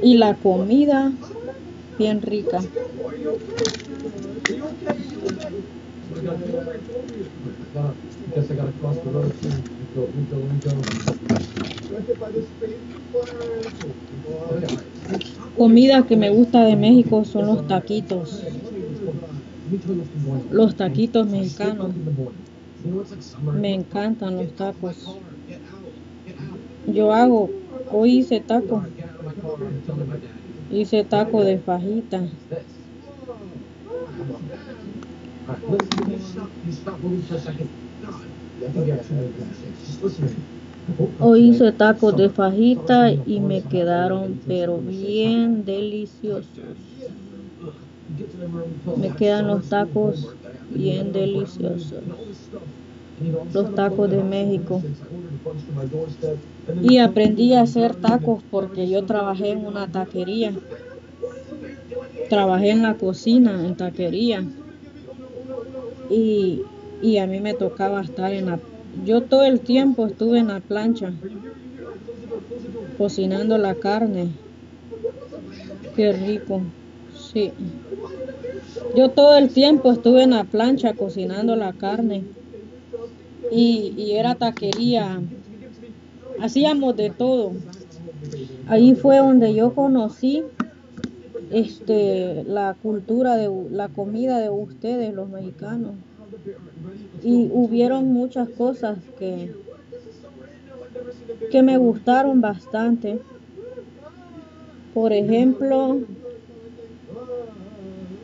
y 0.00 0.16
la 0.18 0.38
comida 0.38 1.12
bien 1.98 2.22
rica. 2.22 2.70
Comida 15.56 16.06
que 16.06 16.16
me 16.16 16.30
gusta 16.30 16.64
de 16.64 16.76
México 16.76 17.24
son 17.24 17.46
los 17.46 17.66
taquitos. 17.66 18.44
Los 20.50 20.76
taquitos 20.76 21.26
mexicanos. 21.28 21.94
Me 23.54 23.74
encantan 23.74 24.36
los 24.36 24.54
tacos. 24.54 25.20
Yo 26.86 27.12
hago, 27.12 27.50
hoy 27.90 28.18
hice 28.18 28.40
taco. 28.40 28.84
Hice 30.70 31.04
taco 31.04 31.42
de 31.44 31.58
fajita. 31.58 32.28
Hoy 41.20 41.50
hice 41.50 41.72
tacos 41.72 42.16
de 42.16 42.30
fajita 42.30 43.12
y 43.12 43.40
me 43.40 43.62
quedaron 43.62 44.40
pero 44.46 44.78
bien 44.78 45.64
deliciosos. 45.64 46.78
Me 48.96 49.10
quedan 49.14 49.48
los 49.48 49.68
tacos 49.68 50.34
bien 50.70 51.12
deliciosos. 51.12 52.02
Los 53.52 53.74
tacos 53.74 54.10
de 54.10 54.22
México. 54.22 54.82
Y 56.82 56.98
aprendí 56.98 57.52
a 57.54 57.62
hacer 57.62 57.96
tacos 57.96 58.42
porque 58.50 58.88
yo 58.88 59.04
trabajé 59.04 59.50
en 59.50 59.66
una 59.66 59.88
taquería. 59.88 60.54
Trabajé 62.30 62.70
en 62.70 62.82
la 62.82 62.94
cocina, 62.94 63.66
en 63.66 63.76
taquería. 63.76 64.42
Y, 66.10 66.62
y 67.02 67.18
a 67.18 67.26
mí 67.26 67.40
me 67.40 67.54
tocaba 67.54 68.02
estar 68.02 68.32
en 68.32 68.46
la... 68.46 68.60
Yo 69.04 69.22
todo 69.22 69.44
el 69.44 69.60
tiempo 69.60 70.06
estuve 70.06 70.38
en 70.38 70.48
la 70.48 70.60
plancha, 70.60 71.12
cocinando 72.96 73.58
la 73.58 73.74
carne. 73.74 74.28
Qué 75.96 76.12
rico, 76.12 76.62
sí. 77.16 77.52
Yo 78.96 79.10
todo 79.10 79.36
el 79.38 79.50
tiempo 79.50 79.92
estuve 79.92 80.22
en 80.22 80.30
la 80.30 80.44
plancha 80.44 80.94
cocinando 80.94 81.56
la 81.56 81.72
carne. 81.72 82.24
Y, 83.50 83.94
y 83.96 84.12
era 84.12 84.34
taquería. 84.34 85.20
Hacíamos 86.40 86.96
de 86.96 87.10
todo. 87.10 87.52
Ahí 88.66 88.94
fue 88.94 89.18
donde 89.18 89.54
yo 89.54 89.74
conocí 89.74 90.42
este 91.54 92.44
la 92.44 92.74
cultura 92.74 93.36
de 93.36 93.50
la 93.70 93.88
comida 93.88 94.38
de 94.40 94.50
ustedes 94.50 95.14
los 95.14 95.28
mexicanos. 95.28 95.92
Y 97.22 97.48
hubieron 97.52 98.12
muchas 98.12 98.48
cosas 98.50 98.98
que 99.18 99.52
que 101.50 101.62
me 101.62 101.76
gustaron 101.76 102.40
bastante. 102.40 103.20
Por 104.92 105.12
ejemplo 105.12 106.00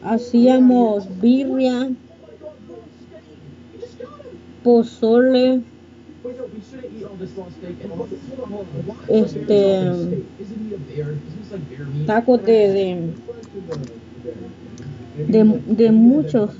hacíamos 0.03 1.20
birria 1.20 1.91
pozole 4.64 5.62
este 9.09 9.81
tacos 12.07 12.43
de, 12.45 12.53
de, 12.73 13.14
de, 15.29 15.61
de 15.66 15.91
muchos 15.91 16.51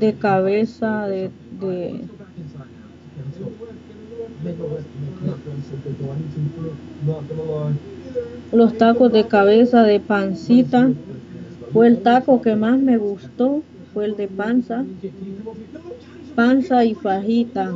de 0.00 0.14
cabeza 0.14 1.06
de, 1.06 1.30
de 1.60 2.04
los 8.52 8.76
tacos 8.78 9.12
de 9.12 9.26
cabeza 9.26 9.82
de 9.82 10.00
pancita 10.00 10.90
fue 11.72 11.88
el 11.88 12.02
taco 12.02 12.40
que 12.40 12.56
más 12.56 12.78
me 12.78 12.96
gustó 12.98 13.62
fue 13.92 14.06
el 14.06 14.16
de 14.16 14.28
panza 14.28 14.84
panza 16.34 16.84
y 16.84 16.94
fajita 16.94 17.72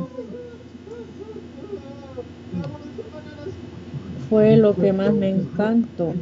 fue 4.29 4.57
lo 4.57 4.75
que 4.75 4.93
más 4.93 5.13
me 5.13 5.29
encantó 5.29 6.13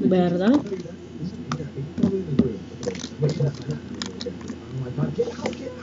verdad 0.00 0.52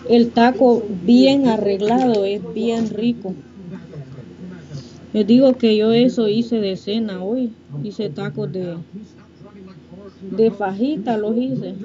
el 0.10 0.32
taco 0.32 0.84
bien 1.06 1.48
arreglado 1.48 2.26
es 2.26 2.42
bien 2.54 2.90
rico. 2.90 3.34
Les 5.14 5.26
digo 5.26 5.54
que 5.54 5.78
yo 5.78 5.92
eso 5.92 6.28
hice 6.28 6.60
de 6.60 6.76
cena 6.78 7.24
hoy 7.24 7.52
hice 7.84 8.10
tacos 8.10 8.52
de 8.52 8.78
de 10.32 10.52
fajita 10.52 11.18
los 11.18 11.38
hice. 11.38 11.76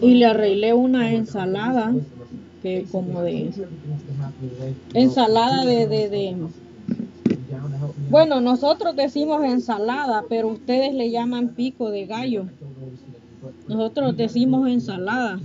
Y 0.00 0.14
le 0.14 0.26
arreglé 0.26 0.74
una 0.74 1.12
ensalada 1.12 1.94
como 2.90 3.20
de 3.22 3.50
ensalada 4.94 5.64
de, 5.64 5.86
de 5.86 6.36
bueno 8.08 8.40
nosotros 8.40 8.96
decimos 8.96 9.44
ensalada 9.44 10.24
pero 10.28 10.48
ustedes 10.48 10.94
le 10.94 11.10
llaman 11.10 11.50
pico 11.50 11.90
de 11.90 12.06
gallo. 12.06 12.46
Nosotros 13.68 14.16
decimos 14.16 14.68
ensalada. 14.68 15.38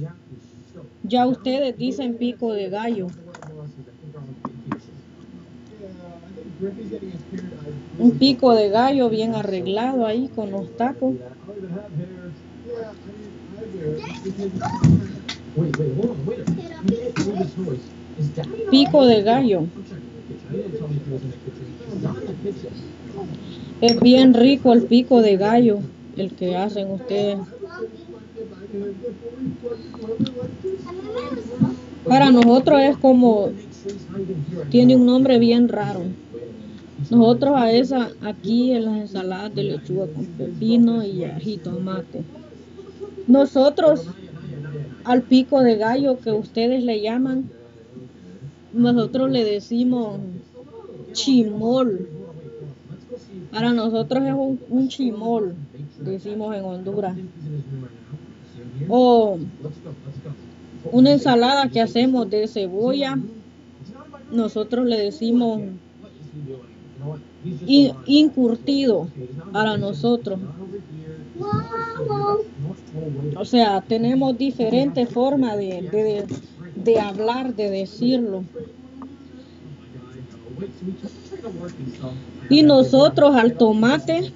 Ya 1.04 1.28
ustedes 1.28 1.78
dicen 1.78 2.16
pico 2.16 2.54
de 2.54 2.70
gallo. 2.70 3.08
Un 7.98 8.12
pico 8.12 8.54
de 8.54 8.70
gallo 8.70 9.10
bien 9.10 9.36
arreglado 9.36 10.06
ahí 10.06 10.30
con 10.34 10.52
los 10.52 10.76
tacos 10.78 11.16
Pico 18.72 19.06
de 19.06 19.22
gallo. 19.22 19.64
Es 23.82 24.00
bien 24.00 24.34
rico 24.34 24.74
el 24.74 24.84
pico 24.84 25.22
de 25.22 25.38
gallo 25.38 25.80
el 26.18 26.34
que 26.34 26.56
hacen 26.56 26.92
ustedes. 26.92 27.40
Para 32.08 32.32
nosotros 32.32 32.82
es 32.82 32.98
como 32.98 33.50
tiene 34.70 34.96
un 34.96 35.06
nombre 35.06 35.40
bien 35.40 35.70
raro. 35.70 36.02
Nosotros 37.10 37.54
a 37.56 37.72
esa 37.72 38.10
aquí 38.22 38.74
en 38.74 38.86
las 38.86 38.98
ensaladas 38.98 39.56
de 39.56 39.64
lechuga 39.64 40.08
con 40.08 40.26
pepino 40.26 41.04
y 41.04 41.24
ají 41.24 41.58
tomate 41.58 42.24
nosotros 43.30 44.08
al 45.04 45.22
pico 45.24 45.62
de 45.62 45.76
gallo 45.78 46.20
que 46.20 46.32
ustedes 46.32 46.84
le 46.84 47.02
llaman. 47.02 47.50
Nosotros 48.74 49.32
le 49.32 49.44
decimos 49.44 50.20
chimol. 51.14 52.08
Para 53.52 53.74
nosotros 53.74 54.24
es 54.24 54.34
un, 54.70 54.88
chimol 54.88 55.56
decimos 56.00 56.56
en 56.56 56.64
Honduras. 56.64 57.18
O 58.88 59.38
una 60.92 61.12
ensalada 61.12 61.70
que 61.70 61.82
hacemos 61.82 62.30
de 62.30 62.48
cebolla 62.48 63.18
nosotros 64.32 64.86
le 64.86 64.98
decimos 65.00 65.62
in- 67.66 67.94
incurtido 68.06 69.08
para 69.52 69.78
nosotros. 69.78 70.40
O 73.36 73.46
sea, 73.46 73.82
tenemos 73.82 74.38
diferentes 74.38 75.10
formas 75.10 75.58
de, 75.58 76.26
de, 76.76 77.00
hablar, 77.00 77.56
de 77.56 77.70
decirlo. 77.70 78.44
Y 82.50 82.64
nosotros 82.64 83.36
al 83.36 83.56
tomate 83.56 84.32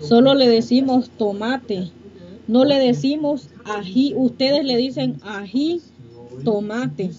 solo 0.00 0.34
le 0.34 0.48
decimos 0.48 1.10
tomate. 1.10 1.90
No 2.48 2.64
le 2.64 2.78
decimos 2.78 3.48
ají. 3.64 4.14
Ustedes 4.16 4.64
le 4.64 4.76
dicen 4.76 5.16
ají, 5.22 5.80
tomate. 6.44 7.10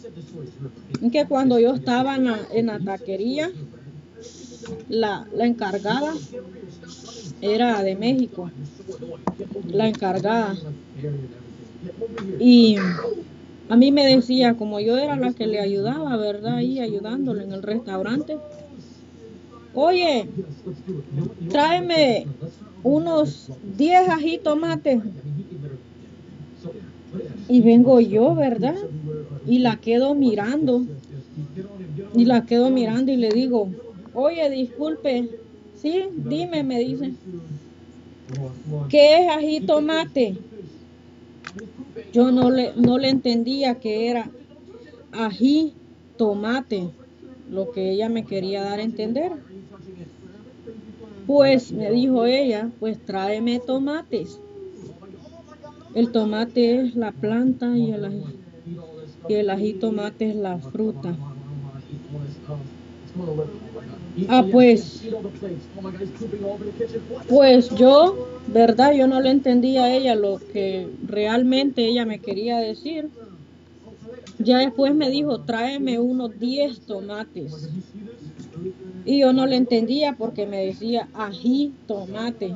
Que 1.11 1.25
cuando 1.25 1.59
yo 1.59 1.73
estaba 1.73 2.15
en 2.15 2.25
la, 2.25 2.39
en 2.53 2.65
la 2.67 2.79
taquería, 2.79 3.49
la 4.89 5.25
encargada 5.39 6.13
era 7.43 7.83
de 7.83 7.95
México. 7.95 8.49
La 9.67 9.87
encargada. 9.89 10.55
Y 12.39 12.77
a 13.69 13.75
mí 13.75 13.91
me 13.91 14.05
decía, 14.05 14.55
como 14.55 14.79
yo 14.79 14.97
era 14.97 15.15
la 15.17 15.33
que 15.33 15.47
le 15.47 15.59
ayudaba, 15.59 16.15
¿verdad? 16.15 16.55
Ahí 16.55 16.79
ayudándole 16.79 17.43
en 17.43 17.51
el 17.51 17.61
restaurante. 17.61 18.37
Oye, 19.73 20.27
tráeme 21.49 22.27
unos 22.83 23.49
10 23.77 24.09
ají 24.09 24.37
tomates. 24.37 25.01
Y 27.49 27.61
vengo 27.61 27.99
yo, 27.99 28.35
¿verdad? 28.35 28.75
Y 29.45 29.59
la 29.59 29.77
quedo 29.77 30.15
mirando. 30.15 30.85
Y 32.15 32.25
la 32.25 32.45
quedo 32.45 32.69
mirando 32.69 33.11
y 33.11 33.17
le 33.17 33.29
digo, 33.29 33.69
oye, 34.13 34.49
disculpe. 34.49 35.42
Sí, 35.83 36.01
dime, 36.15 36.63
me 36.63 36.79
dice. 36.79 37.17
¿Qué 38.87 39.17
es 39.17 39.29
ají 39.29 39.65
tomate? 39.65 40.39
Yo 42.13 42.31
no 42.31 42.49
le, 42.49 42.73
no 42.77 42.97
le 42.97 43.09
entendía 43.09 43.81
que 43.81 44.07
era 44.07 44.31
ají 45.11 45.75
tomate, 46.15 46.95
lo 47.49 47.69
que 47.71 47.91
ella 47.91 48.07
me 48.07 48.25
quería 48.25 48.63
dar 48.63 48.79
a 48.79 48.83
entender. 48.83 49.33
Pues 51.25 51.73
me 51.73 51.91
dijo 51.91 52.23
ella, 52.25 52.71
pues 52.79 53.03
tráeme 53.03 53.59
tomates. 53.59 54.41
El 55.93 56.11
tomate 56.13 56.79
es 56.79 56.95
la 56.95 57.11
planta 57.11 57.77
y 57.77 57.91
el 57.91 58.05
ají, 58.05 58.23
y 59.27 59.33
el 59.33 59.49
ají 59.49 59.73
tomate 59.73 60.29
es 60.29 60.35
la 60.37 60.59
fruta. 60.59 61.19
Ah, 64.27 64.45
pues, 64.51 65.01
pues 67.27 67.69
yo, 67.75 68.41
verdad, 68.47 68.93
yo 68.93 69.07
no 69.07 69.19
le 69.19 69.31
entendía 69.31 69.85
a 69.85 69.95
ella 69.95 70.15
lo 70.15 70.39
que 70.51 70.87
realmente 71.07 71.85
ella 71.85 72.05
me 72.05 72.19
quería 72.19 72.59
decir. 72.59 73.09
Ya 74.39 74.59
después 74.59 74.93
me 74.93 75.09
dijo, 75.09 75.41
tráeme 75.41 75.99
unos 75.99 76.39
10 76.39 76.81
tomates. 76.81 77.69
Y 79.05 79.19
yo 79.19 79.33
no 79.33 79.45
le 79.47 79.55
entendía 79.55 80.15
porque 80.17 80.45
me 80.45 80.65
decía 80.65 81.07
ají, 81.13 81.73
tomate. 81.87 82.53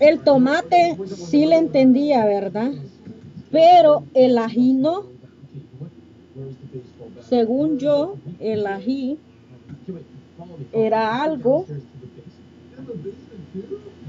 El 0.00 0.20
tomate 0.20 0.96
sí 1.14 1.46
le 1.46 1.56
entendía, 1.56 2.24
¿verdad? 2.24 2.72
Pero 3.50 4.04
el 4.14 4.38
ají 4.38 4.72
no. 4.72 5.04
Según 7.28 7.78
yo, 7.78 8.16
el 8.40 8.66
ají 8.66 9.18
era 10.72 11.22
algo, 11.22 11.66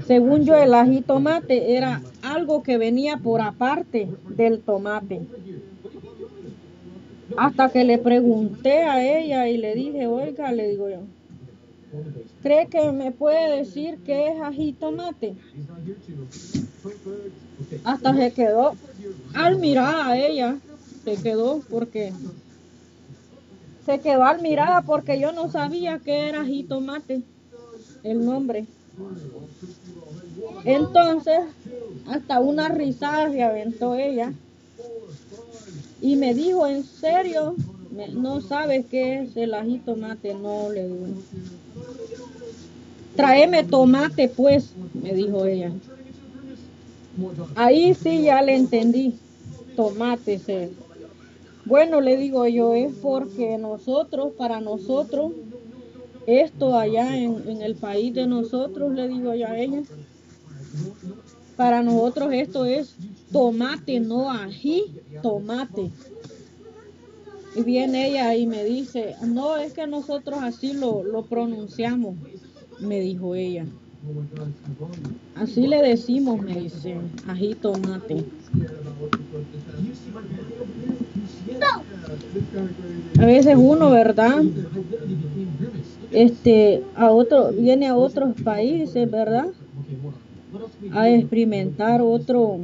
según 0.06 0.44
yo, 0.44 0.56
el 0.56 0.74
ají 0.74 1.00
tomate 1.00 1.76
era 1.76 2.02
algo 2.22 2.62
que 2.62 2.78
venía 2.78 3.16
por 3.18 3.40
aparte 3.40 4.08
del 4.28 4.60
tomate. 4.60 5.20
Hasta 7.36 7.70
que 7.70 7.84
le 7.84 7.98
pregunté 7.98 8.82
a 8.82 9.02
ella 9.02 9.48
y 9.48 9.56
le 9.56 9.74
dije, 9.74 10.06
oiga, 10.06 10.52
le 10.52 10.68
digo 10.68 10.88
yo, 10.90 11.00
¿cree 12.42 12.66
que 12.66 12.92
me 12.92 13.12
puede 13.12 13.56
decir 13.56 13.98
qué 14.04 14.28
es 14.28 14.40
ají 14.40 14.72
tomate? 14.72 15.34
Hasta 17.84 18.14
se 18.14 18.32
quedó, 18.32 18.74
al 19.34 19.58
mirar 19.58 20.10
a 20.10 20.18
ella, 20.18 20.58
se 21.04 21.16
quedó 21.16 21.60
porque 21.70 22.12
se 23.84 23.98
quedó 24.00 24.24
al 24.24 24.40
mirada 24.42 24.82
porque 24.82 25.18
yo 25.18 25.32
no 25.32 25.50
sabía 25.50 25.98
que 25.98 26.28
era 26.28 26.44
jitomate, 26.44 27.22
el 28.02 28.24
nombre. 28.24 28.66
Entonces, 30.64 31.40
hasta 32.06 32.40
una 32.40 32.68
risada 32.68 33.30
se 33.30 33.42
aventó 33.42 33.94
ella 33.94 34.32
y 36.00 36.16
me 36.16 36.34
dijo, 36.34 36.66
¿en 36.66 36.84
serio? 36.84 37.54
¿No 38.14 38.40
sabes 38.40 38.86
qué 38.90 39.22
es 39.22 39.36
el 39.36 39.54
ají 39.54 39.78
tomate? 39.78 40.34
No, 40.34 40.70
le 40.70 40.86
digo. 40.86 41.06
Tráeme 43.16 43.64
tomate, 43.64 44.28
pues, 44.28 44.74
me 44.92 45.14
dijo 45.14 45.46
ella. 45.46 45.70
Ahí 47.54 47.94
sí 47.94 48.22
ya 48.22 48.42
le 48.42 48.56
entendí. 48.56 49.14
Tomate, 49.76 50.38
sí. 50.38 50.83
Bueno, 51.66 52.00
le 52.00 52.16
digo 52.16 52.46
yo, 52.46 52.74
es 52.74 52.94
porque 52.96 53.56
nosotros, 53.56 54.32
para 54.36 54.60
nosotros, 54.60 55.32
esto 56.26 56.76
allá 56.76 57.16
en, 57.16 57.62
el 57.62 57.74
país 57.74 58.14
de 58.14 58.26
nosotros, 58.26 58.92
le 58.92 59.08
digo 59.08 59.34
yo 59.34 59.46
a 59.46 59.58
ella, 59.58 59.82
para 61.56 61.82
nosotros 61.82 62.32
esto 62.32 62.64
es 62.66 62.96
tomate, 63.32 64.00
no 64.00 64.30
ají, 64.30 64.94
tomate. 65.22 65.90
Y 67.56 67.62
viene 67.62 68.08
ella 68.08 68.34
y 68.34 68.46
me 68.46 68.64
dice, 68.64 69.14
no, 69.26 69.56
es 69.56 69.72
que 69.72 69.86
nosotros 69.86 70.40
así 70.42 70.72
lo, 70.72 71.02
lo 71.02 71.22
pronunciamos, 71.22 72.16
me 72.80 73.00
dijo 73.00 73.34
ella. 73.34 73.64
Así 75.36 75.66
le 75.66 75.80
decimos, 75.80 76.42
me 76.42 76.60
dice, 76.60 76.96
ají, 77.26 77.54
tomate. 77.54 78.24
A 83.18 83.24
veces 83.26 83.54
uno, 83.58 83.90
¿verdad? 83.90 84.42
Este, 86.10 86.82
a 86.94 87.10
otro, 87.10 87.50
viene 87.52 87.86
a 87.88 87.96
otros 87.96 88.40
países, 88.42 89.10
¿verdad? 89.10 89.46
A 90.92 91.08
experimentar 91.10 92.00
otro, 92.02 92.60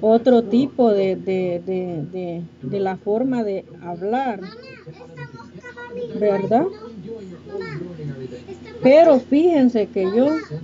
otro 0.00 0.42
tipo 0.44 0.90
de, 0.90 1.16
de, 1.16 1.62
de, 1.64 2.04
de, 2.12 2.42
de 2.62 2.80
la 2.80 2.96
forma 2.96 3.44
de 3.44 3.64
hablar, 3.82 4.40
¿verdad? 6.18 6.66
Pero 8.82 9.18
fíjense 9.20 9.86
que 9.88 10.02
yo, 10.04 10.26
Esta 10.26 10.60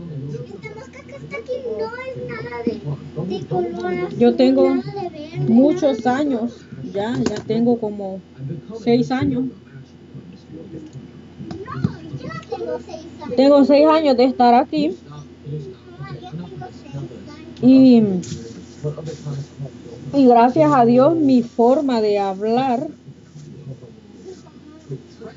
mosca 0.74 1.02
que 1.06 1.16
está 1.16 1.36
aquí 1.36 1.52
no 1.78 1.86
es 1.96 2.16
nada 2.28 2.62
de, 2.64 3.36
de 3.36 3.46
color. 3.46 4.18
yo 4.18 4.34
tengo. 4.36 4.74
Muchos 5.48 6.06
años, 6.06 6.60
ya, 6.92 7.14
ya 7.28 7.36
tengo 7.46 7.78
como 7.78 8.20
seis 8.82 9.10
años. 9.10 9.44
Tengo 13.36 13.64
seis 13.64 13.86
años. 13.86 14.16
De 14.16 14.24
estar 14.24 14.54
aquí 14.54 14.96
y, 17.62 18.02
y 20.12 20.26
gracias 20.26 20.70
a 20.72 20.84
Dios 20.84 21.16
mi 21.16 21.42
forma 21.42 22.00
de 22.00 22.18
hablar 22.18 22.88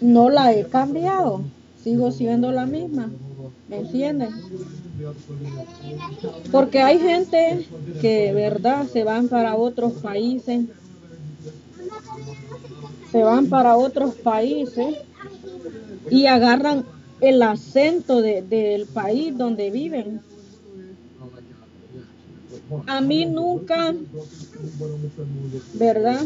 no 0.02 0.30
la 0.30 0.54
he 0.54 0.66
cambiado. 0.66 1.42
Sigo 1.84 2.12
siendo 2.12 2.52
la 2.52 2.66
misma. 2.66 3.10
¿Me 3.70 3.78
entienden? 3.78 4.30
Porque 6.52 6.80
hay 6.80 7.00
gente 7.00 7.68
que, 8.02 8.34
verdad, 8.34 8.88
se 8.88 9.04
van 9.04 9.28
para 9.28 9.56
otros 9.56 9.94
países, 9.94 10.66
se 13.12 13.24
van 13.24 13.48
para 13.48 13.78
otros 13.78 14.16
países 14.16 14.98
y 16.10 16.26
agarran 16.26 16.86
el 17.22 17.42
acento 17.42 18.22
de- 18.22 18.42
del 18.42 18.86
país 18.88 19.38
donde 19.38 19.72
viven. 19.72 20.22
A 22.86 23.02
mí 23.02 23.26
nunca, 23.26 23.94
¿verdad? 25.74 26.22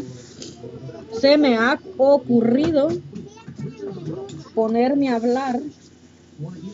Se 1.20 1.36
me 1.36 1.56
ha 1.56 1.78
ocurrido 1.96 2.88
ponerme 4.54 5.08
a 5.08 5.16
hablar. 5.16 5.60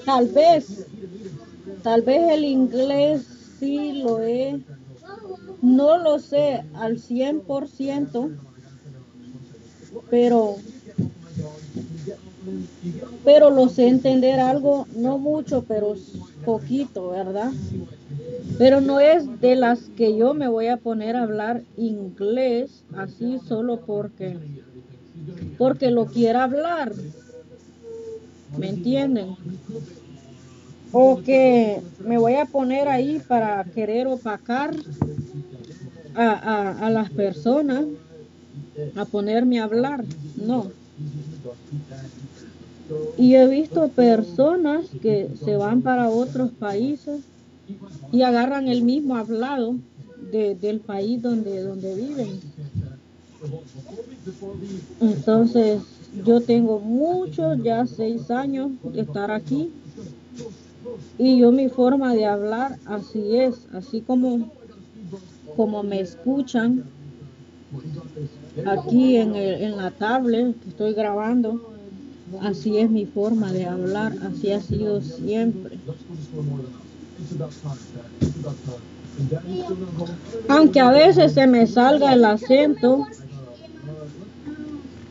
Tal 0.04 0.28
vez, 0.28 0.86
tal 1.82 2.02
vez 2.02 2.30
el 2.32 2.44
inglés 2.44 3.26
sí 3.58 4.02
lo 4.02 4.20
he, 4.20 4.60
no 5.62 5.98
lo 5.98 6.18
sé 6.18 6.64
al 6.74 6.98
100%, 6.98 8.30
pero 10.10 10.56
pero 13.24 13.50
lo 13.50 13.68
sé 13.68 13.88
entender 13.88 14.40
algo, 14.40 14.86
no 14.94 15.18
mucho, 15.18 15.64
pero 15.66 15.94
poquito, 16.44 17.10
¿verdad? 17.10 17.52
Pero 18.56 18.80
no 18.80 19.00
es 19.00 19.40
de 19.40 19.56
las 19.56 19.80
que 19.90 20.16
yo 20.16 20.34
me 20.34 20.48
voy 20.48 20.68
a 20.68 20.78
poner 20.78 21.16
a 21.16 21.22
hablar 21.22 21.62
inglés 21.76 22.84
así 22.96 23.38
solo 23.46 23.80
porque 23.80 24.38
porque 25.58 25.90
lo 25.90 26.06
quiera 26.06 26.44
hablar. 26.44 26.92
¿Me 28.56 28.70
entienden? 28.70 29.36
O 30.92 31.20
que 31.22 31.80
me 32.04 32.18
voy 32.18 32.34
a 32.34 32.46
poner 32.46 32.88
ahí 32.88 33.20
para 33.26 33.64
querer 33.64 34.06
opacar 34.06 34.74
a, 36.14 36.30
a, 36.30 36.86
a 36.86 36.90
las 36.90 37.10
personas, 37.10 37.84
a 38.96 39.04
ponerme 39.04 39.60
a 39.60 39.64
hablar. 39.64 40.04
No. 40.36 40.66
Y 43.18 43.34
he 43.34 43.46
visto 43.46 43.88
personas 43.88 44.86
que 45.02 45.28
se 45.44 45.56
van 45.56 45.82
para 45.82 46.08
otros 46.08 46.50
países 46.52 47.20
y 48.12 48.22
agarran 48.22 48.68
el 48.68 48.82
mismo 48.82 49.16
hablado 49.16 49.74
de- 50.32 50.54
del 50.54 50.80
país 50.80 51.20
donde, 51.20 51.62
donde 51.62 51.94
viven. 51.94 52.40
Entonces, 55.00 55.82
yo 56.24 56.40
tengo 56.40 56.80
muchos, 56.80 57.62
ya 57.62 57.86
seis 57.86 58.30
años 58.30 58.70
de 58.82 59.02
estar 59.02 59.30
aquí. 59.30 59.70
Y 61.18 61.38
yo 61.38 61.52
mi 61.52 61.68
forma 61.68 62.14
de 62.14 62.24
hablar 62.24 62.80
así 62.86 63.36
es, 63.36 63.66
así 63.72 64.00
como, 64.00 64.50
como 65.54 65.82
me 65.82 66.00
escuchan 66.00 66.90
aquí 68.64 69.16
en, 69.16 69.34
el- 69.34 69.62
en 69.62 69.76
la 69.76 69.90
tablet 69.90 70.58
que 70.60 70.68
estoy 70.68 70.94
grabando, 70.94 71.60
así 72.40 72.78
es 72.78 72.90
mi 72.90 73.06
forma 73.06 73.52
de 73.52 73.66
hablar, 73.66 74.16
así 74.22 74.52
ha 74.52 74.60
sido 74.60 75.00
siempre. 75.02 75.82
Aunque 80.48 80.80
a 80.80 80.90
veces 80.90 81.32
se 81.34 81.46
me 81.46 81.66
salga 81.66 82.12
el 82.12 82.24
acento, 82.24 83.04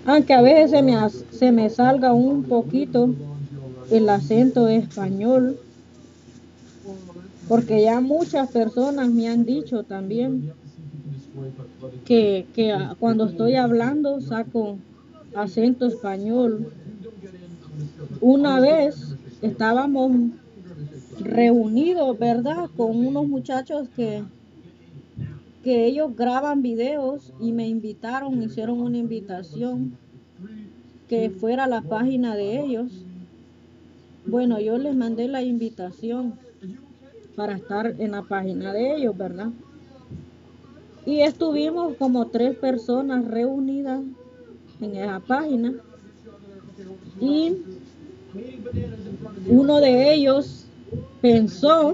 aunque 0.06 0.34
a 0.34 0.42
veces 0.42 0.72
se 0.72 0.82
me, 0.82 0.96
se 1.10 1.52
me 1.52 1.70
salga 1.70 2.14
un 2.14 2.46
poquito 2.48 3.16
el 3.90 4.10
acento 4.10 4.68
español, 4.68 5.60
porque 7.48 7.82
ya 7.82 8.02
muchas 8.02 8.52
personas 8.52 9.10
me 9.10 9.28
han 9.28 9.46
dicho 9.46 9.84
también 9.84 10.52
que, 12.06 12.46
ah, 12.74 12.96
cuando 13.00 13.26
estoy 13.26 13.56
hablando 13.56 14.22
saco 14.22 14.78
acento 15.36 15.88
español. 15.88 16.72
Una 18.22 18.60
vez 18.60 19.16
estábamos 19.42 20.12
reunidos, 21.20 22.18
¿verdad? 22.18 22.70
Con 22.76 23.06
unos 23.06 23.28
muchachos 23.28 23.88
que, 23.96 24.24
que 25.64 25.86
ellos 25.86 26.16
graban 26.16 26.62
videos 26.62 27.34
y 27.40 27.52
me 27.52 27.68
invitaron, 27.68 28.42
hicieron 28.42 28.82
una 28.82 28.98
invitación 28.98 29.96
que 31.08 31.30
fuera 31.30 31.66
a 31.66 31.68
la 31.68 31.82
página 31.82 32.36
de 32.36 32.60
ellos. 32.60 32.92
Bueno, 34.26 34.60
yo 34.60 34.78
les 34.78 34.96
mandé 34.96 35.28
la 35.28 35.42
invitación 35.42 36.34
para 37.38 37.56
estar 37.56 37.94
en 38.00 38.12
la 38.12 38.24
página 38.24 38.74
de 38.74 38.96
ellos, 38.96 39.16
¿verdad? 39.16 39.50
Y 41.06 41.22
estuvimos 41.22 41.96
como 41.98 42.26
tres 42.30 42.58
personas 42.58 43.26
reunidas 43.28 44.02
en 44.82 44.96
esa 44.96 45.20
página. 45.20 45.72
Y 47.22 47.56
uno 49.48 49.80
de 49.80 50.14
ellos 50.16 50.66
pensó 51.22 51.94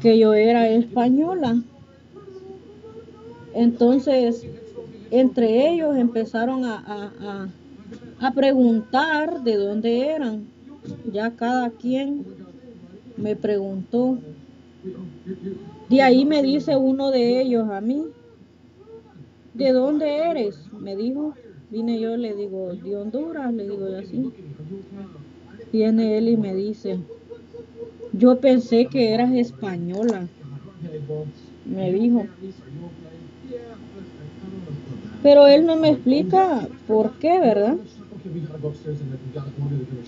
que 0.00 0.18
yo 0.18 0.34
era 0.34 0.68
española. 0.68 1.62
Entonces, 3.54 4.44
entre 5.12 5.70
ellos 5.72 5.96
empezaron 5.96 6.64
a, 6.64 6.78
a- 6.78 7.12
a- 7.20 7.48
a 8.26 8.32
preguntar 8.32 9.42
de 9.44 9.54
dónde 9.56 10.06
eran. 10.08 10.48
Ya 11.12 11.30
cada 11.36 11.70
quien 11.70 12.41
me 13.16 13.36
preguntó. 13.36 14.18
De 15.88 16.02
ahí 16.02 16.24
me 16.24 16.42
dice 16.42 16.76
uno 16.76 17.10
de 17.10 17.40
ellos 17.40 17.68
a 17.70 17.80
mí, 17.80 18.04
¿de 19.54 19.72
dónde 19.72 20.16
eres? 20.16 20.58
Me 20.72 20.96
dijo, 20.96 21.34
vine 21.70 22.00
yo, 22.00 22.16
le 22.16 22.34
digo, 22.34 22.74
de 22.74 22.96
Honduras, 22.96 23.52
le 23.52 23.68
digo 23.68 23.86
así. 23.96 24.32
Viene 25.72 26.18
él 26.18 26.28
y 26.28 26.36
me 26.36 26.54
dice, 26.54 26.98
yo 28.12 28.38
pensé 28.40 28.86
que 28.86 29.14
eras 29.14 29.32
española, 29.32 30.28
me 31.64 31.92
dijo. 31.92 32.26
Pero 35.22 35.46
él 35.46 35.66
no 35.66 35.76
me 35.76 35.90
explica 35.90 36.68
por 36.86 37.12
qué, 37.18 37.38
¿verdad? 37.38 37.76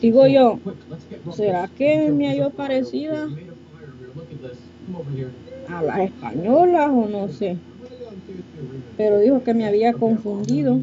Digo 0.00 0.26
yo, 0.26 0.60
¿será 1.32 1.68
que 1.68 2.12
me 2.12 2.28
halló 2.28 2.50
parecida 2.50 3.28
a 5.68 5.82
las 5.82 5.98
españolas 6.00 6.90
o 6.90 7.08
no 7.08 7.28
sé? 7.28 7.58
Pero 8.96 9.18
dijo 9.18 9.42
que 9.42 9.54
me 9.54 9.66
había 9.66 9.92
confundido. 9.94 10.80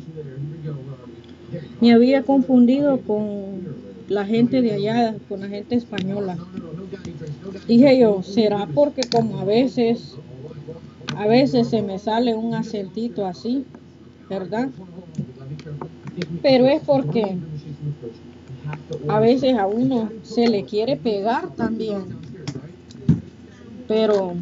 Me 1.80 1.94
había 1.94 2.24
confundido 2.24 3.02
con 3.04 3.72
la 4.08 4.26
gente 4.26 4.62
de 4.62 4.74
allá, 4.74 5.18
con 5.28 5.40
la 5.42 5.48
gente 5.48 5.76
española. 5.76 6.38
Dije 7.68 8.00
yo, 8.00 8.24
¿será 8.24 8.68
porque 8.68 9.10
como 9.10 9.40
a 9.40 9.46
veces, 9.46 10.22
a 11.14 11.28
veces 11.28 11.70
se 11.70 11.82
me 11.82 12.00
sale 12.00 12.36
un 12.36 12.54
acentito 12.54 13.26
así, 13.26 13.66
¿verdad? 14.30 14.70
Pero 16.42 16.66
es 16.68 16.82
porque 16.82 17.38
a 19.08 19.20
veces 19.20 19.58
a 19.58 19.68
uno 19.68 20.12
se 20.24 20.48
le 20.48 20.64
quiere 20.64 20.98
pegar 20.98 21.56
también. 21.56 22.06
Pero 23.88 24.34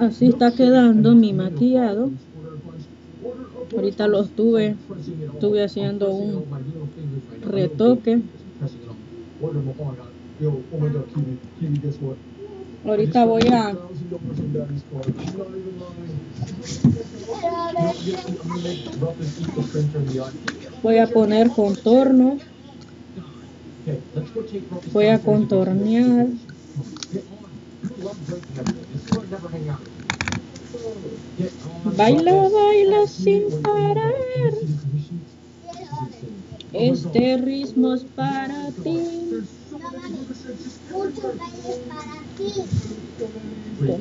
así 0.00 0.26
está 0.26 0.52
quedando 0.52 1.14
mi 1.14 1.32
maquillado. 1.32 2.10
Ahorita 3.74 4.08
lo 4.08 4.22
estuve, 4.22 4.76
estuve 5.32 5.64
haciendo 5.64 6.14
un 6.14 6.44
retoque. 7.42 8.22
Ahorita 12.88 13.26
voy 13.26 13.46
a, 13.48 13.76
voy 20.82 20.96
a 20.96 21.06
poner 21.06 21.50
contorno, 21.50 22.38
voy 24.92 25.06
a 25.06 25.18
contornear. 25.18 26.28
Baila, 31.94 32.48
baila 32.48 33.06
sin 33.06 33.42
parar. 33.62 34.14
Este 36.72 37.36
ritmo 37.36 37.92
es 37.92 38.04
para 38.06 38.72
ti. 38.82 39.57
Muchos 39.78 41.38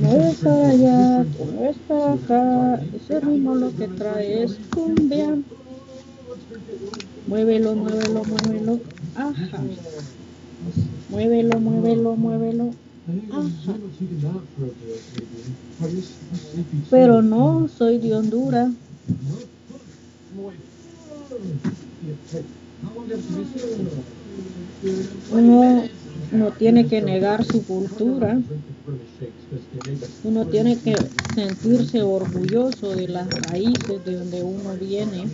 bailes 0.02 0.36
para 0.38 0.70
allá, 0.70 1.26
te 1.26 1.46
mueves 1.46 1.78
para 1.88 2.14
acá. 2.14 2.84
Ese 2.96 3.20
ritmo 3.20 3.56
lo 3.56 3.76
que 3.76 3.88
trae 3.88 4.44
es 4.44 4.58
cumbia. 4.74 5.38
Muévelo, 7.28 7.76
muévelo, 7.76 8.24
muévelo. 8.24 8.80
Ajá. 9.16 9.64
Muévelo, 11.10 11.60
muévelo, 11.60 12.16
muévelo. 12.16 12.70
Ajá. 13.32 13.76
Pero 16.90 17.22
no, 17.22 17.68
soy 17.68 18.00
de 18.00 18.16
Honduras. 18.16 18.72
Uno 25.30 25.92
no 26.32 26.54
tiene 26.54 26.88
que 26.88 27.02
negar 27.02 27.44
su 27.46 27.66
cultura. 27.66 28.42
Uno 30.22 30.48
tiene 30.48 30.80
que 30.80 31.10
sentirse 31.24 32.04
orgulloso 32.04 32.94
de 32.94 33.08
las 33.08 33.30
raíces 33.32 34.04
de 34.04 34.14
donde 34.14 34.44
uno 34.44 34.78
viene. 34.78 35.34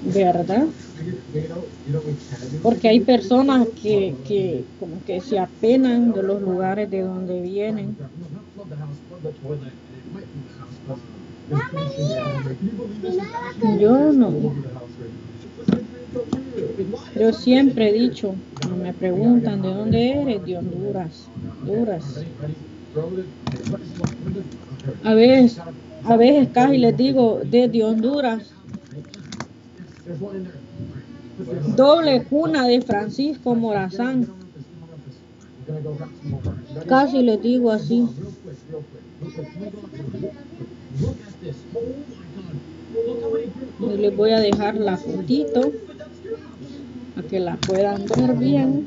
¿verdad? 0.00 0.74
Porque 2.62 2.88
hay 2.88 3.04
personas 3.04 3.68
que, 3.74 4.18
que 4.24 4.70
como 4.78 5.02
que 5.04 5.20
se 5.20 5.38
apenan 5.38 6.12
de 6.12 6.22
los 6.22 6.40
lugares 6.40 6.88
de 6.90 7.02
donde 7.02 7.40
vienen. 7.42 7.98
Yo 13.78 14.12
no. 14.12 14.54
Yo 17.18 17.32
siempre 17.32 17.88
he 17.88 17.92
dicho, 17.92 18.34
me 18.80 18.92
preguntan 18.92 19.62
de 19.62 19.68
dónde 19.68 20.10
eres, 20.10 20.44
de 20.44 20.58
Honduras. 20.58 21.28
Honduras. 21.62 22.24
A 25.04 25.14
veces, 25.14 25.60
a 26.04 26.16
veces 26.16 26.48
casi 26.52 26.78
les 26.78 26.96
digo 26.96 27.40
desde 27.44 27.84
Honduras. 27.84 28.52
Doble 31.76 32.24
cuna 32.24 32.66
de 32.66 32.80
Francisco 32.80 33.54
Morazán. 33.54 34.28
Casi 36.86 37.22
les 37.22 37.40
digo 37.42 37.70
así. 37.70 38.06
Real 40.98 40.98
quick, 40.98 40.98
real 40.98 40.98
quick, 40.98 40.98
real 40.98 40.98
quick. 40.98 40.98
Can 40.98 40.98
we 40.98 40.98
go 40.98 41.06
up 41.06 41.06
to 41.06 41.06
the- 41.06 41.06
Look 41.06 41.16
at 41.26 41.40
this. 41.40 41.56
Oh 41.74 41.80
my 41.80 42.42
God. 42.42 42.56
Look 42.94 43.22
how 43.22 43.30
many 43.30 43.46
groups. 43.46 43.80
Y 43.80 43.96
les 43.98 44.16
voy 44.16 44.30
a 44.32 44.40
dejar 44.40 44.74
la 44.76 44.96
fotito 44.96 45.72
para 47.14 47.28
que 47.28 47.40
la 47.40 47.56
puedan 47.56 48.04
ver 48.06 48.34
bien. 48.36 48.86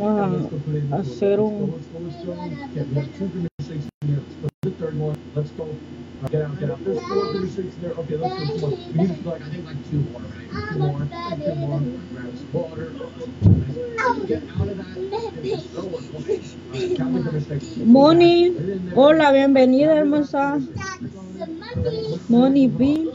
Vamos 0.00 0.52
a 0.92 0.96
hacer 0.96 1.40
un- 1.40 1.72
Moni, 17.84 18.54
hola, 18.94 19.32
bienvenida 19.32 19.96
hermosa. 19.96 20.58
Moni 22.28 22.68
B. 22.68 23.08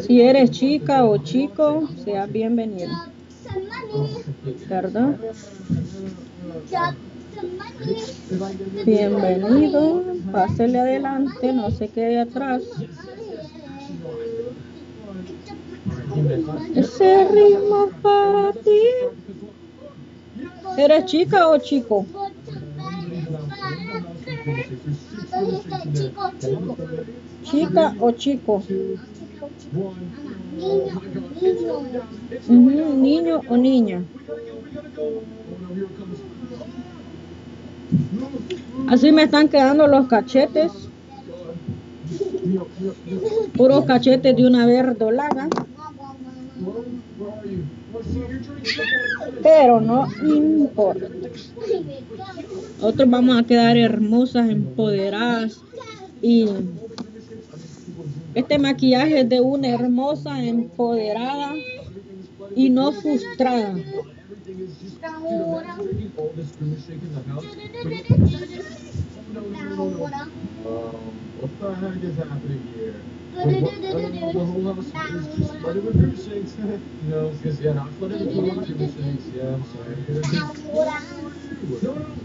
Si 0.00 0.20
eres 0.20 0.50
chica 0.50 1.04
o 1.04 1.18
chico. 1.18 1.88
Some 1.96 3.68
money. 3.68 4.24
¿Verdad? 4.68 5.20
Bienvenido. 8.84 10.04
Pásele 10.32 10.80
adelante, 10.80 11.52
no 11.52 11.70
se 11.70 11.90
quede 11.90 12.20
atrás. 12.20 12.62
Ese 16.74 17.28
ritmo 17.28 17.88
para 18.02 18.52
ti. 18.52 18.80
¿Eres 20.76 21.04
chica 21.06 21.48
o 21.48 21.58
chico? 21.58 22.06
Chica 27.44 27.94
o 28.00 28.10
chico. 28.12 28.62
Niño, 32.48 32.94
Niño 32.94 33.40
o 33.48 33.56
niña. 33.56 34.02
Así 38.88 39.12
me 39.12 39.24
están 39.24 39.48
quedando 39.48 39.86
los 39.86 40.06
cachetes. 40.06 40.72
Puros 43.56 43.84
cachetes 43.84 44.36
de 44.36 44.46
una 44.46 44.66
verdolaga. 44.66 45.48
Pero 49.42 49.80
no 49.80 50.08
importa. 50.22 51.06
Nosotros 52.80 53.10
vamos 53.10 53.38
a 53.38 53.42
quedar 53.44 53.76
hermosas, 53.76 54.50
empoderadas. 54.50 55.60
Y 56.20 56.46
este 58.34 58.58
maquillaje 58.58 59.20
es 59.20 59.28
de 59.28 59.40
una 59.40 59.68
hermosa, 59.68 60.42
empoderada 60.42 61.54
y 62.54 62.70
no 62.70 62.92
frustrada. 62.92 63.76
You 73.34 73.40
because 77.32 77.60
yeah, 77.60 77.72
not 77.72 77.94
flooded 77.94 78.20
with 78.20 78.66
Grimace 78.66 78.94
shakes. 78.94 79.26
Yeah, 79.34 79.54
I'm 79.54 79.64
sorry. 79.64 79.96
No, 81.82 81.94
no, 81.94 81.94
no. 81.94 82.16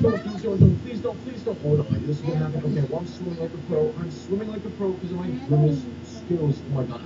Don't, 0.00 0.42
don't, 0.42 0.60
don't, 0.60 0.82
please 0.82 1.00
don't, 1.02 1.22
please 1.22 1.42
don't. 1.42 1.60
Hold 1.60 1.80
on, 1.80 2.06
this 2.06 2.16
is 2.16 2.22
what 2.22 2.36
happened. 2.38 2.78
Okay, 2.78 2.94
I'm 2.96 3.06
swimming 3.06 3.38
like 3.40 3.52
a 3.52 3.58
pro. 3.58 3.94
I'm 3.98 4.10
swimming 4.10 4.48
like 4.48 4.64
a 4.64 4.70
pro 4.70 4.92
because 4.92 5.10
of 5.12 5.18
my 5.18 5.28
grimace 5.48 5.84
skills. 6.02 6.62
Oh 6.70 6.74
my 6.74 6.84
god, 6.84 7.02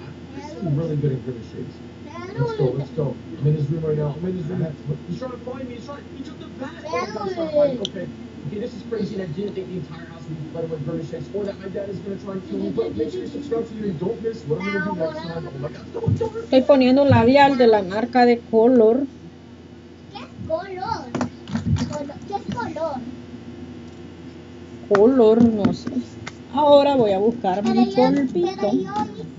I'm 0.62 0.76
really 0.76 0.96
good 0.96 1.12
at 1.12 1.24
grimace 1.24 1.50
shakes. 1.50 1.80
Let's 2.38 2.52
go, 2.58 2.64
let's 2.66 2.90
go. 2.90 3.16
I'm 3.38 3.46
in 3.46 3.54
his 3.54 3.68
room 3.68 3.84
right 3.84 3.98
now. 3.98 4.14
I'm 4.16 4.24
in 4.26 4.36
his 4.36 4.46
room. 4.46 4.76
He's 5.08 5.18
trying 5.18 5.32
to 5.32 5.38
find 5.38 5.68
me. 5.68 5.74
He's 5.74 5.86
trying. 5.86 6.04
He 6.14 6.22
took 6.22 6.38
the 6.38 6.48
bat. 6.48 6.84
Oh. 6.86 7.78
Okay. 7.88 8.08
Okay, 8.46 8.58
this 8.58 8.74
is 8.74 8.82
crazy, 8.84 9.14
and 9.14 9.22
I 9.22 9.26
didn't 9.26 9.54
think 9.54 9.68
the 9.68 9.76
entire 9.76 10.06
house 10.06 10.26
would 10.28 10.38
be 10.42 10.50
flooded 10.50 10.70
with 10.70 11.08
shakes, 11.08 11.28
or 11.34 11.44
that 11.44 11.58
my 11.58 11.68
dad 11.68 11.88
is 11.90 12.00
gonna 12.00 12.18
try 12.18 12.32
and 12.34 12.46
kill 12.48 12.58
me. 12.58 12.70
But 12.70 12.96
make 12.96 13.10
sure 13.10 13.20
you 13.20 13.26
subscribe 13.28 13.66
so 13.66 13.74
you 13.74 13.92
don't 13.92 14.20
miss 14.22 14.44
what 14.46 14.60
I'm 14.62 14.72
gonna 14.72 14.84
do 14.84 14.94
next 15.00 15.22
time. 15.22 15.48
Oh 15.54 15.58
my 15.58 15.68
god, 15.68 15.92
don't, 15.92 16.18
don't. 16.18 16.36
Estoy 16.44 16.62
poniendo 16.62 17.02
un 17.02 17.10
labial 17.10 17.58
de 17.58 17.66
la 17.66 17.82
marca 17.82 18.24
de 18.26 18.40
Color. 18.40 19.06
¿Qué 20.10 20.18
es 20.18 20.46
color? 20.48 21.12
Colo- 21.90 22.14
¿Qué 22.26 22.34
es 22.34 22.54
color? 22.56 23.00
Color, 24.88 25.44
no 25.54 25.72
sé. 25.74 25.90
Ahora 26.52 26.96
voy 26.96 27.12
a 27.12 27.18
buscar 27.18 27.62
Pero 27.62 27.74
mi 27.74 27.86
yo, 27.86 27.94
pero 27.94 28.16
polvito. 28.16 28.72
yo 28.72 28.94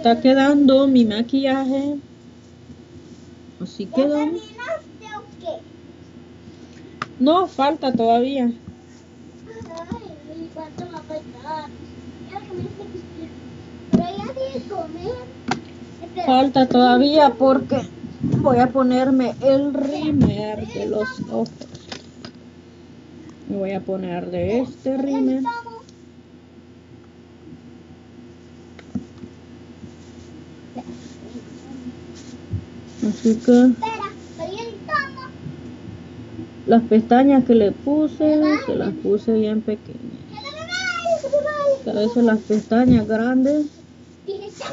está 0.02 0.20
quedando 0.20 0.88
mi 0.88 1.06
maquillaje. 1.06 1.98
Así 3.62 3.86
¿Ya 3.86 3.96
quedó. 3.96 4.16
terminaste 4.16 5.06
o 5.16 5.22
qué? 5.40 5.62
No, 7.20 7.48
falta 7.48 7.94
todavía. 7.94 8.52
Falta 16.26 16.66
todavía 16.68 17.34
porque 17.38 17.82
voy 18.42 18.58
a 18.58 18.72
ponerme 18.72 19.36
el 19.42 19.72
rimer 19.72 20.68
de 20.68 20.88
los 20.88 21.08
ojos. 21.30 21.52
Me 23.50 23.58
voy 23.58 23.72
a 23.74 23.82
poner 23.82 24.32
de 24.32 24.62
este 24.62 24.98
rimer. 24.98 25.44
Pero 33.80 34.04
estamos. 34.50 35.32
las 36.68 36.82
pestañas 36.84 37.46
que 37.46 37.56
le 37.56 37.72
puse, 37.72 38.42
se 38.66 38.76
las 38.76 38.94
puse 38.96 39.34
bien 39.34 39.62
pequeñas. 39.62 40.00
A 41.88 41.94
veces 41.94 42.24
las 42.24 42.40
pestañas 42.40 43.08
grandes 43.08 43.66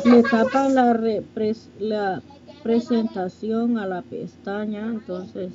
le 0.05 0.23
tapan 0.23 0.75
la, 0.75 0.93
repres- 0.95 1.71
la 1.79 2.23
presentación 2.63 3.79
a 3.79 3.87
la 3.87 4.03
pestaña, 4.03 4.87
entonces 4.87 5.53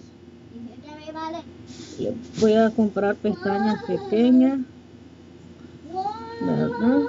voy 2.40 2.54
a 2.54 2.70
comprar 2.72 3.16
pestañas 3.16 3.84
pequeñas. 3.86 4.60
¿Verdad? 6.42 7.02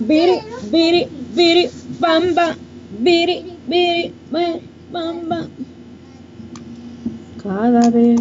Biri, 0.00 0.38
biri, 0.72 1.02
biri, 1.36 1.70
bam, 2.00 2.34
bam. 2.36 2.54
Biri, 2.90 3.44
biri, 3.68 4.14
bam, 4.92 5.28
bam. 5.30 5.50
Cada 7.38 7.90
vez. 7.90 8.20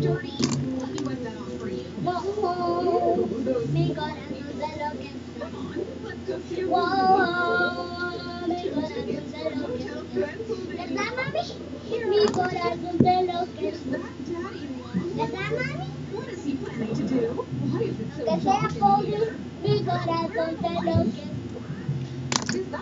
Dirty. 0.00 0.38
Let 0.80 0.92
me 0.92 1.02
wipe 1.04 1.22
that 1.24 1.36
off 1.38 1.56
for 1.58 1.68
you. 1.70 1.86
Whoa, 2.04 2.12
whoa. 2.42 3.66
May 3.72 3.92
God 3.94 4.16
and 4.18 4.32
Rosa 4.32 4.66
look 4.78 5.04
and 5.04 5.27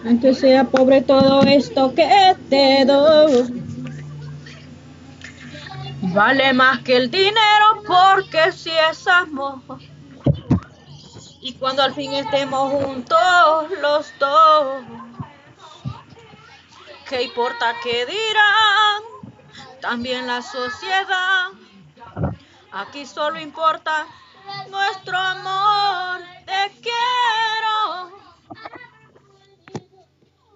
Aunque 0.05 0.35
sea 0.35 0.65
pobre 0.65 1.03
todo 1.03 1.43
esto 1.43 1.95
que 1.95 2.37
te 2.49 2.85
doy. 2.85 3.63
Vale 6.15 6.53
más 6.53 6.83
que 6.83 6.97
el 6.97 7.11
dinero 7.11 7.83
porque 7.87 8.53
si 8.53 8.71
es 8.91 9.07
amor. 9.07 9.61
Y 11.47 11.53
cuando 11.53 11.81
al 11.81 11.95
fin 11.95 12.13
estemos 12.13 12.73
juntos 12.73 13.71
los 13.81 14.13
dos. 14.19 14.83
¿Qué 17.09 17.23
importa 17.23 17.73
qué 17.85 18.05
dirán? 18.05 19.03
También 19.81 20.27
la 20.27 20.43
sociedad. 20.43 21.51
Aquí 22.73 23.07
solo 23.07 23.39
importa 23.39 24.09
nuestro 24.69 25.17
amor. 25.17 26.21
Te 26.47 26.81
quiero. 26.81 28.11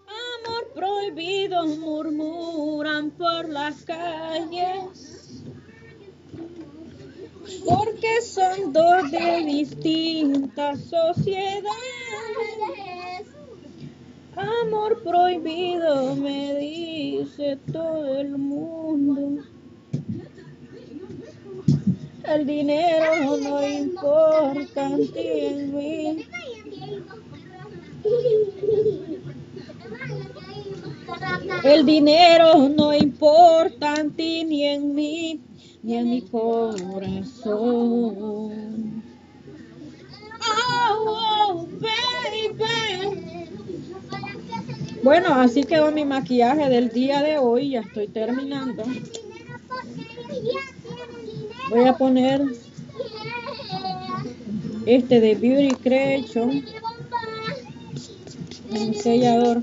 Amor 0.09 0.73
prohibido 0.75 1.67
murmuran 1.67 3.13
por 3.13 3.49
las 3.49 3.85
calles. 3.85 5.20
Porque 7.67 8.23
son 8.23 8.73
dos 8.73 9.11
de 9.11 9.45
distintas 9.45 10.81
sociedades. 10.85 11.65
Amor 14.37 15.03
prohibido 15.03 16.15
me 16.17 16.55
dice 16.57 17.59
todo 17.73 18.19
el 18.19 18.39
mundo. 18.39 19.45
El 22.25 22.47
dinero 22.47 23.37
no 23.39 23.67
importa 23.67 24.91
en 25.15 25.75
mí. 25.75 26.27
El 31.65 31.85
dinero 31.85 32.69
no 32.69 32.95
importa 32.95 33.95
en 33.97 34.13
ti 34.13 34.45
ni 34.45 34.65
en 34.65 34.95
mí, 34.95 35.41
ni 35.83 35.97
en 35.97 36.11
mi 36.11 36.23
corazón. 36.23 37.55
Oh, 40.47 41.05
oh, 41.07 41.69
baby. 41.81 43.31
Bueno, 45.03 45.35
así 45.35 45.65
quedó 45.65 45.91
mi 45.93 46.05
maquillaje 46.05 46.69
del 46.69 46.91
día 46.91 47.23
de 47.23 47.39
hoy. 47.39 47.71
Ya 47.71 47.81
estoy 47.81 48.09
terminando. 48.09 48.85
Voy 51.71 51.87
a 51.87 51.97
poner 51.97 52.43
este 54.87 55.21
de 55.21 55.35
Beauty 55.35 55.75
Creation, 55.77 56.65
un 58.71 58.95
sellador. 58.95 59.63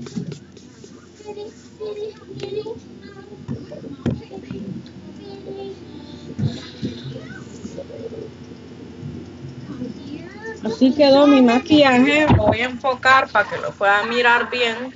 Así 10.68 10.92
quedó 10.92 11.26
mi 11.26 11.40
maquillaje. 11.40 12.26
Voy 12.36 12.60
a 12.60 12.66
enfocar 12.66 13.28
para 13.30 13.48
que 13.48 13.58
lo 13.58 13.72
puedan 13.72 14.08
mirar 14.08 14.50
bien. 14.50 14.94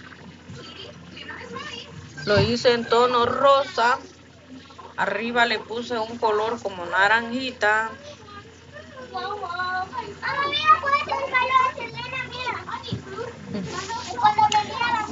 Lo 2.26 2.40
hice 2.40 2.74
en 2.74 2.84
tono 2.84 3.24
rosa. 3.26 3.98
Arriba 4.96 5.46
le 5.46 5.58
puse 5.58 5.98
un 5.98 6.18
color 6.18 6.60
como 6.62 6.84
naranjita. 6.86 7.90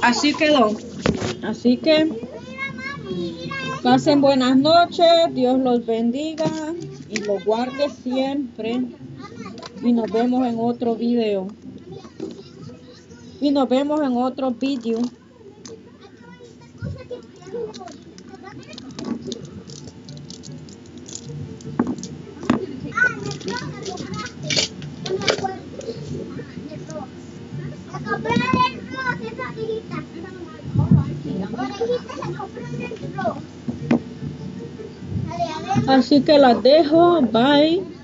Así 0.01 0.33
quedó. 0.33 0.75
Así 1.43 1.77
que 1.77 2.09
pasen 3.83 4.21
buenas 4.21 4.55
noches. 4.57 5.07
Dios 5.31 5.59
los 5.59 5.85
bendiga 5.85 6.45
y 7.09 7.17
los 7.21 7.43
guarde 7.43 7.89
siempre. 7.89 8.81
Y 9.83 9.93
nos 9.93 10.11
vemos 10.11 10.45
en 10.45 10.59
otro 10.59 10.95
video. 10.95 11.47
Y 13.39 13.51
nos 13.51 13.67
vemos 13.67 14.01
en 14.01 14.15
otro 14.17 14.51
video. 14.51 14.99
Así 35.87 36.21
que 36.21 36.37
las 36.37 36.61
dejo. 36.61 37.21
Bye. 37.21 38.00